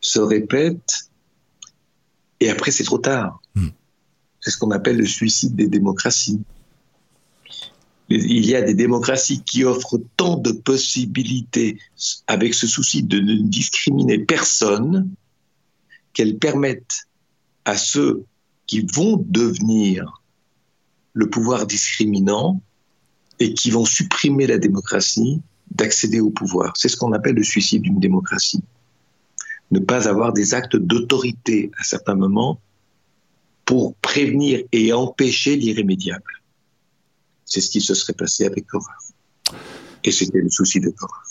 se 0.00 0.18
répète, 0.18 1.08
et 2.40 2.50
après 2.50 2.70
c'est 2.70 2.84
trop 2.84 2.98
tard. 2.98 3.40
Hmm. 3.54 3.68
C'est 4.40 4.50
ce 4.50 4.58
qu'on 4.58 4.70
appelle 4.70 4.98
le 4.98 5.06
suicide 5.06 5.56
des 5.56 5.66
démocraties. 5.66 6.40
Il 8.08 8.44
y 8.44 8.56
a 8.56 8.62
des 8.62 8.74
démocraties 8.74 9.42
qui 9.42 9.64
offrent 9.64 10.00
tant 10.16 10.36
de 10.36 10.50
possibilités 10.50 11.78
avec 12.26 12.54
ce 12.54 12.66
souci 12.66 13.02
de 13.02 13.20
ne 13.20 13.36
discriminer 13.36 14.18
personne 14.18 15.08
qu'elles 16.12 16.38
permettent 16.38 17.06
à 17.64 17.76
ceux 17.76 18.24
qui 18.66 18.80
vont 18.80 19.24
devenir 19.28 20.19
le 21.12 21.28
pouvoir 21.28 21.66
discriminant 21.66 22.60
et 23.38 23.54
qui 23.54 23.70
vont 23.70 23.84
supprimer 23.84 24.46
la 24.46 24.58
démocratie 24.58 25.40
d'accéder 25.70 26.20
au 26.20 26.30
pouvoir. 26.30 26.72
C'est 26.76 26.88
ce 26.88 26.96
qu'on 26.96 27.12
appelle 27.12 27.34
le 27.34 27.42
suicide 27.42 27.82
d'une 27.82 28.00
démocratie. 28.00 28.62
Ne 29.70 29.78
pas 29.78 30.08
avoir 30.08 30.32
des 30.32 30.54
actes 30.54 30.76
d'autorité 30.76 31.70
à 31.78 31.84
certains 31.84 32.14
moments 32.14 32.60
pour 33.64 33.94
prévenir 33.96 34.64
et 34.72 34.92
empêcher 34.92 35.56
l'irrémédiable. 35.56 36.42
C'est 37.44 37.60
ce 37.60 37.70
qui 37.70 37.80
se 37.80 37.94
serait 37.94 38.12
passé 38.12 38.44
avec 38.44 38.66
Korah. 38.66 38.98
Et 40.04 40.10
c'était 40.10 40.40
le 40.40 40.50
souci 40.50 40.80
de 40.80 40.90
Korah. 40.90 41.22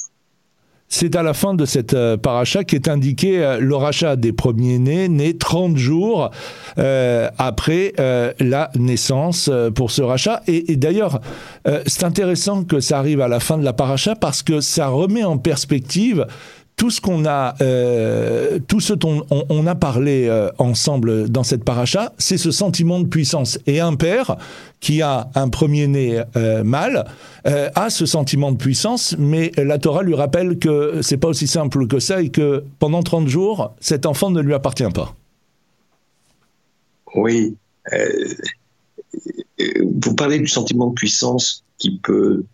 C'est 0.91 1.15
à 1.15 1.21
la 1.21 1.36
fin 1.36 1.54
de 1.54 1.65
cette 1.65 1.93
euh, 1.93 2.17
paracha 2.17 2.63
qui 2.63 2.75
est 2.75 2.88
indiqué 2.88 3.43
euh, 3.43 3.60
le 3.60 3.75
rachat 3.75 4.15
des 4.15 4.34
premiers-nés, 4.34 5.08
nés 5.08 5.38
30 5.38 5.78
jours 5.78 6.32
euh, 6.80 7.30
après 7.38 7.93
la 8.39 8.71
naissance 8.75 9.52
pour 9.75 9.91
ce 9.91 10.02
rachat. 10.02 10.41
Et, 10.47 10.75
d'ailleurs, 10.75 11.21
c'est 11.86 12.04
intéressant 12.04 12.63
que 12.63 12.80
ça 12.80 12.97
arrive 12.97 13.21
à 13.21 13.28
la 13.28 13.39
fin 13.39 13.58
de 13.58 13.63
la 13.63 13.73
paracha 13.73 14.15
parce 14.15 14.41
que 14.41 14.62
ça 14.62 14.88
remet 14.88 15.23
en 15.23 15.38
perspective 15.38 16.25
tout 16.79 16.89
ce 16.89 17.01
qu'on 17.01 17.25
a, 17.25 17.55
euh, 17.59 18.57
tout 18.65 18.79
ce 18.79 18.93
dont 18.93 19.25
on, 19.29 19.67
a 19.67 19.75
parlé 19.75 20.27
euh, 20.29 20.49
ensemble 20.59 21.27
dans 21.27 21.43
cette 21.43 21.65
paracha, 21.65 22.13
c'est 22.17 22.37
ce 22.37 22.51
sentiment 22.51 23.01
de 23.01 23.05
puissance. 23.05 23.59
Et 23.67 23.81
un 23.81 23.95
père 23.95 24.37
qui 24.79 25.01
a 25.01 25.29
un 25.35 25.49
premier-né 25.49 26.23
euh, 26.37 26.63
mâle 26.63 27.03
a 27.43 27.89
ce 27.89 28.05
sentiment 28.05 28.53
de 28.53 28.57
puissance, 28.57 29.15
mais 29.19 29.51
la 29.57 29.77
Torah 29.77 30.03
lui 30.03 30.15
rappelle 30.15 30.57
que 30.57 31.01
c'est 31.01 31.17
pas 31.17 31.27
aussi 31.27 31.47
simple 31.47 31.85
que 31.85 31.99
ça 31.99 32.21
et 32.21 32.29
que 32.29 32.63
pendant 32.79 33.03
30 33.03 33.27
jours, 33.27 33.75
cet 33.81 34.05
enfant 34.05 34.29
ne 34.29 34.39
lui 34.39 34.53
appartient 34.53 34.89
pas. 34.93 35.15
Oui. 37.13 37.57
vous 39.83 40.15
parlez 40.15 40.39
du 40.39 40.47
sentiment 40.47 40.87
de 40.87 40.93
puissance 40.93 41.65
qui 41.77 41.97
peut 41.97 42.45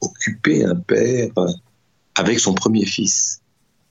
occuper 0.00 0.64
un 0.64 0.74
père 0.76 1.30
avec 2.18 2.40
son 2.40 2.52
premier 2.52 2.84
fils. 2.84 3.40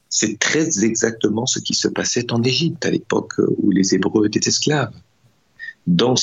C'est 0.10 0.38
très 0.38 0.84
exactement 0.84 1.46
ce 1.46 1.60
qui 1.60 1.74
se 1.74 1.88
passait 1.88 2.32
en 2.34 2.44
Égypte 2.44 2.86
à 2.86 2.92
l'époque 2.92 3.34
où 3.58 3.72
les 3.72 3.96
Hébreux 3.96 4.28
étaient 4.28 4.50
esclaves. 4.50 4.94
Dans, 5.86 6.16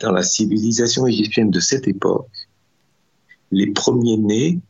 dans 0.00 0.12
la 0.12 0.22
civilisation 0.22 1.06
égyptienne 1.08 1.50
de 1.50 1.58
cette 1.58 1.88
époque, 1.88 2.30
les 3.50 3.72
premiers-nés 3.72 4.60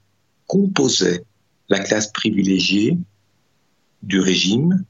composaient 0.46 1.24
la 1.68 1.78
classe 1.78 2.10
privilégiée 2.10 2.96
du 4.02 4.20
régime 4.20 4.82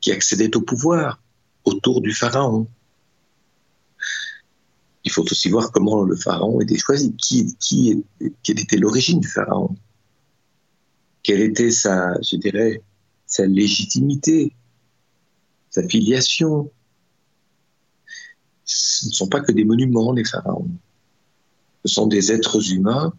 qui 0.00 0.12
accédait 0.12 0.56
au 0.56 0.60
pouvoir 0.60 1.20
autour 1.64 2.00
du 2.00 2.12
pharaon. 2.12 2.68
Il 5.02 5.10
faut 5.10 5.24
aussi 5.24 5.48
voir 5.48 5.72
comment 5.72 6.04
le 6.04 6.14
pharaon 6.14 6.60
était 6.60 6.78
choisi, 6.78 7.12
qui, 7.16 7.56
qui, 7.58 8.04
quelle 8.44 8.60
était 8.60 8.76
l'origine 8.76 9.18
du 9.18 9.28
pharaon 9.28 9.76
quelle 11.22 11.40
était 11.40 11.70
sa, 11.70 12.14
je 12.22 12.36
dirais, 12.36 12.82
sa 13.26 13.46
légitimité, 13.46 14.52
sa 15.70 15.86
filiation. 15.86 16.70
Ce 18.64 19.06
ne 19.06 19.12
sont 19.12 19.28
pas 19.28 19.40
que 19.40 19.52
des 19.52 19.64
monuments, 19.64 20.12
les 20.12 20.24
pharaons. 20.24 20.70
Ce 21.84 21.94
sont 21.94 22.06
des 22.06 22.32
êtres 22.32 22.72
humains 22.72 23.12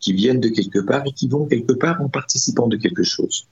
qui 0.00 0.12
viennent 0.12 0.40
de 0.40 0.48
quelque 0.48 0.78
part 0.78 1.02
et 1.06 1.12
qui 1.12 1.28
vont 1.28 1.46
quelque 1.46 1.72
part 1.72 2.00
en 2.00 2.08
participant 2.08 2.68
de 2.68 2.76
quelque 2.76 3.02
chose. 3.02 3.46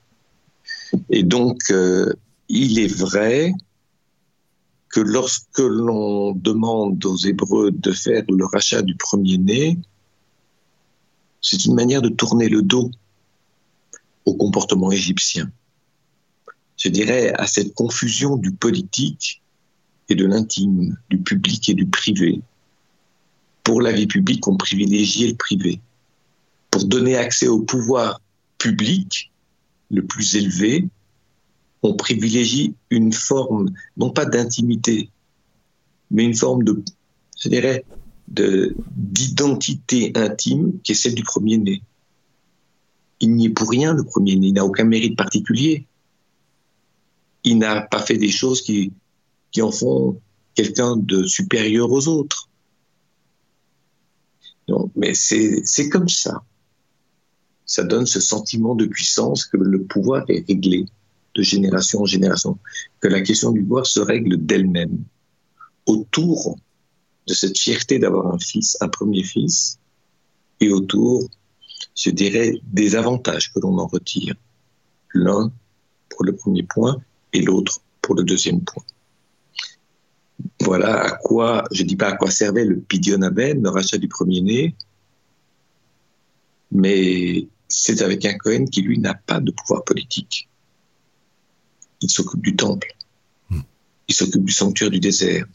Et 1.11 1.23
donc, 1.23 1.59
euh, 1.71 2.13
il 2.49 2.79
est 2.79 2.93
vrai 2.93 3.53
que 4.91 5.01
lorsque 5.01 5.59
l'on 5.59 6.33
demande 6.33 7.05
aux 7.05 7.17
Hébreux 7.17 7.71
de 7.71 7.93
faire 7.93 8.25
le 8.29 8.45
rachat 8.47 8.83
du 8.83 8.95
premier-né, 8.97 9.79
c'est 11.41 11.65
une 11.65 11.75
manière 11.75 12.03
de 12.03 12.09
tourner 12.09 12.49
le 12.49 12.63
dos 12.63 12.91
au 14.27 14.35
comportement 14.35 14.93
égyptien. 14.93 15.51
Je 16.77 16.89
dirais 16.89 17.33
à 17.35 17.47
cette 17.47 17.73
confusion 17.75 18.37
du 18.37 18.53
politique 18.53 19.43
et 20.09 20.15
de 20.15 20.27
l'intime, 20.27 20.97
du 21.09 21.19
public 21.19 21.69
et 21.69 21.75
du 21.75 21.87
privé. 21.87 22.43
pour 23.65 23.81
la 23.81 23.91
vie 23.91 24.07
publique, 24.07 24.47
on 24.47 24.57
privilégiait 24.57 25.27
le 25.27 25.35
privé. 25.35 25.81
Pour 26.71 26.85
donner 26.85 27.17
accès 27.17 27.49
au 27.49 27.61
pouvoir 27.63 28.21
public 28.59 29.33
le 29.91 30.07
plus 30.07 30.37
élevé, 30.37 30.89
on 31.83 31.95
privilégie 31.95 32.75
une 32.91 33.13
forme, 33.13 33.73
non 33.97 34.11
pas 34.11 34.25
d'intimité, 34.25 35.11
mais 36.13 36.25
une 36.25 36.37
forme 36.37 36.63
de, 36.63 36.81
je 37.43 37.49
dirais, 37.49 37.85
d'identité 38.29 40.13
intime 40.15 40.79
qui 40.85 40.93
est 40.93 40.95
celle 40.97 41.15
du 41.15 41.25
premier-né. 41.25 41.83
Il 43.21 43.35
n'y 43.35 43.47
est 43.47 43.51
pour 43.51 43.71
rien 43.71 43.95
le 43.95 44.05
premier-né, 44.05 44.49
il 44.49 44.53
n'a 44.55 44.65
aucun 44.65 44.85
mérite 44.85 45.17
particulier. 45.17 45.87
Il 47.45 47.59
n'a 47.59 47.81
pas 47.81 48.03
fait 48.03 48.19
des 48.19 48.31
choses 48.31 48.61
qui, 48.61 48.93
qui 49.53 49.63
en 49.63 49.71
font 49.71 50.21
quelqu'un 50.55 50.97
de 50.97 51.25
supérieur 51.25 51.91
aux 51.91 52.09
autres. 52.09 52.49
Non, 54.69 54.91
mais 54.97 55.15
c'est 55.15 55.89
comme 55.89 56.09
ça. 56.09 56.43
Ça 57.67 57.85
donne 57.85 58.07
ce 58.07 58.21
sentiment 58.21 58.75
de 58.75 58.87
puissance 58.87 59.45
que 59.45 59.57
le 59.57 59.83
pouvoir 59.83 60.25
est 60.29 60.47
réglé 60.47 60.87
de 61.35 61.43
génération 61.43 62.01
en 62.01 62.07
génération, 62.07 62.59
que 63.01 63.09
la 63.09 63.21
question 63.21 63.53
du 63.53 63.63
pouvoir 63.63 63.87
se 63.87 64.01
règle 64.01 64.45
d'elle-même 64.45 65.05
autour 65.85 66.59
de 67.27 67.35
cette 67.35 67.59
fierté 67.59 67.99
d'avoir 67.99 68.33
un 68.33 68.39
fils, 68.39 68.77
un 68.81 68.89
premier 68.89 69.23
fils, 69.23 69.79
et 70.61 70.71
autour, 70.71 71.29
je 71.95 72.11
dirais, 72.11 72.61
des 72.65 72.95
avantages 72.95 73.53
que 73.53 73.61
l'on 73.61 73.79
en 73.79 73.87
retire. 73.87 74.35
L'un 75.15 75.51
pour 76.11 76.25
le 76.25 76.35
premier 76.35 76.63
point 76.63 77.01
et 77.33 77.43
l'autre 77.43 77.81
pour 78.03 78.15
le 78.15 78.25
deuxième 78.25 78.63
point. 78.63 78.85
Voilà 80.61 81.01
à 81.03 81.11
quoi, 81.17 81.65
je 81.73 81.83
ne 81.83 81.89
dis 81.89 81.97
pas 81.97 82.09
à 82.09 82.17
quoi 82.17 82.31
servait 82.31 82.65
le 82.65 82.79
Pidionaben, 82.81 83.63
le 83.63 83.71
rachat 83.71 83.99
du 83.99 84.09
premier-né, 84.09 84.75
mais 86.71 87.49
c'est 87.69 88.03
avec 88.03 88.25
un 88.25 88.37
Cohen 88.37 88.65
qui, 88.67 88.83
lui, 88.83 88.99
n'a 88.99 89.15
pas 89.15 89.41
de 89.41 89.51
pouvoir 89.51 89.85
politique. 89.85 90.49
Il 92.01 92.11
s'occupe 92.11 92.43
du 92.43 92.55
temple. 92.57 92.95
Hmm. 93.51 93.61
Il 94.09 94.15
s'occupe 94.15 94.45
du 94.45 94.53
sanctuaire 94.53 94.91
du 94.91 95.01
désert. 95.01 95.47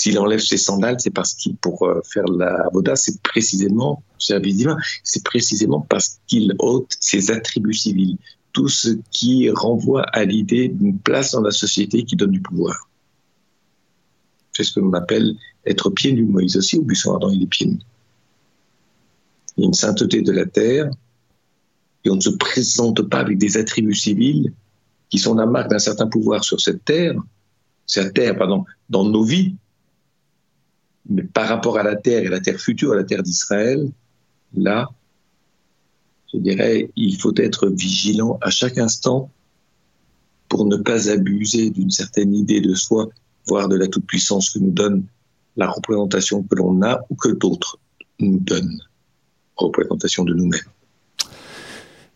S'il 0.00 0.18
enlève 0.18 0.40
ses 0.40 0.56
sandales, 0.56 0.96
c'est 0.98 1.10
parce 1.10 1.34
qu'il, 1.34 1.56
pour 1.56 1.82
euh, 1.82 2.00
faire 2.10 2.24
la 2.24 2.70
voda, 2.72 2.96
c'est 2.96 3.20
précisément, 3.20 4.02
service 4.18 4.56
divin, 4.56 4.78
c'est 5.04 5.22
précisément 5.22 5.82
parce 5.90 6.20
qu'il 6.26 6.54
ôte 6.58 6.96
ses 7.00 7.30
attributs 7.30 7.74
civils. 7.74 8.16
Tout 8.54 8.68
ce 8.68 8.96
qui 9.10 9.50
renvoie 9.50 10.04
à 10.04 10.24
l'idée 10.24 10.68
d'une 10.68 10.98
place 10.98 11.32
dans 11.32 11.42
la 11.42 11.50
société 11.50 12.04
qui 12.04 12.16
donne 12.16 12.30
du 12.30 12.40
pouvoir. 12.40 12.88
C'est 14.54 14.64
ce 14.64 14.72
que 14.72 14.80
l'on 14.80 14.94
appelle 14.94 15.36
être 15.66 15.90
pieds 15.90 16.14
nus. 16.14 16.24
Moïse 16.24 16.56
aussi, 16.56 16.78
au 16.78 16.82
buisson 16.82 17.12
ardent, 17.12 17.28
il 17.28 17.42
est 17.42 17.46
pieds 17.46 17.66
nus. 17.66 17.80
Il 19.58 19.60
y 19.60 19.64
a 19.64 19.66
une 19.66 19.74
sainteté 19.74 20.22
de 20.22 20.32
la 20.32 20.46
terre, 20.46 20.90
et 22.06 22.10
on 22.10 22.16
ne 22.16 22.22
se 22.22 22.30
présente 22.30 23.02
pas 23.02 23.20
avec 23.20 23.36
des 23.36 23.58
attributs 23.58 23.94
civils 23.94 24.50
qui 25.10 25.18
sont 25.18 25.34
la 25.34 25.44
marque 25.44 25.68
d'un 25.68 25.78
certain 25.78 26.06
pouvoir 26.06 26.42
sur 26.42 26.58
cette 26.58 26.86
terre, 26.86 27.20
cette 27.84 28.14
terre, 28.14 28.38
pardon, 28.38 28.64
dans 28.88 29.04
nos 29.04 29.24
vies, 29.24 29.56
mais 31.10 31.24
par 31.24 31.48
rapport 31.48 31.76
à 31.76 31.82
la 31.82 31.96
terre 31.96 32.22
et 32.22 32.28
la 32.28 32.40
terre 32.40 32.60
future, 32.60 32.92
à 32.92 32.96
la 32.96 33.04
terre 33.04 33.22
d'Israël, 33.22 33.90
là, 34.56 34.88
je 36.32 36.38
dirais, 36.38 36.88
il 36.96 37.20
faut 37.20 37.34
être 37.36 37.68
vigilant 37.68 38.38
à 38.40 38.50
chaque 38.50 38.78
instant 38.78 39.30
pour 40.48 40.64
ne 40.66 40.76
pas 40.76 41.10
abuser 41.10 41.70
d'une 41.70 41.90
certaine 41.90 42.32
idée 42.34 42.60
de 42.60 42.74
soi, 42.74 43.08
voire 43.46 43.68
de 43.68 43.76
la 43.76 43.88
toute-puissance 43.88 44.50
que 44.50 44.60
nous 44.60 44.70
donne 44.70 45.04
la 45.56 45.68
représentation 45.68 46.42
que 46.44 46.54
l'on 46.54 46.80
a 46.82 47.00
ou 47.10 47.16
que 47.16 47.30
d'autres 47.30 47.78
nous 48.20 48.38
donnent, 48.38 48.80
représentation 49.56 50.24
de 50.24 50.34
nous-mêmes. 50.34 50.60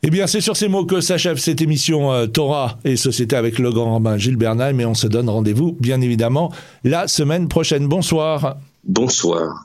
Eh 0.07 0.11
bien, 0.11 0.27
c'est 0.27 0.43
sur 0.43 0.57
ces 0.57 0.69
mots 0.69 0.85
que 0.85 1.01
s'achève 1.01 1.39
cette 1.39 1.63
émission 1.63 2.13
euh, 2.13 2.27
Torah 2.27 2.79
et 2.85 2.97
Société 2.97 3.37
avec 3.37 3.59
le 3.59 3.73
grand 3.73 3.95
rabbin 3.95 4.19
Gilles 4.19 4.37
Bernal, 4.37 4.75
mais 4.75 4.85
on 4.85 4.95
se 4.95 5.07
donne 5.07 5.31
rendez-vous, 5.31 5.73
bien 5.81 6.01
évidemment, 6.01 6.53
la 6.85 7.09
semaine 7.09 7.49
prochaine. 7.49 7.89
Bonsoir. 7.89 8.59
Bonsoir. 8.87 9.65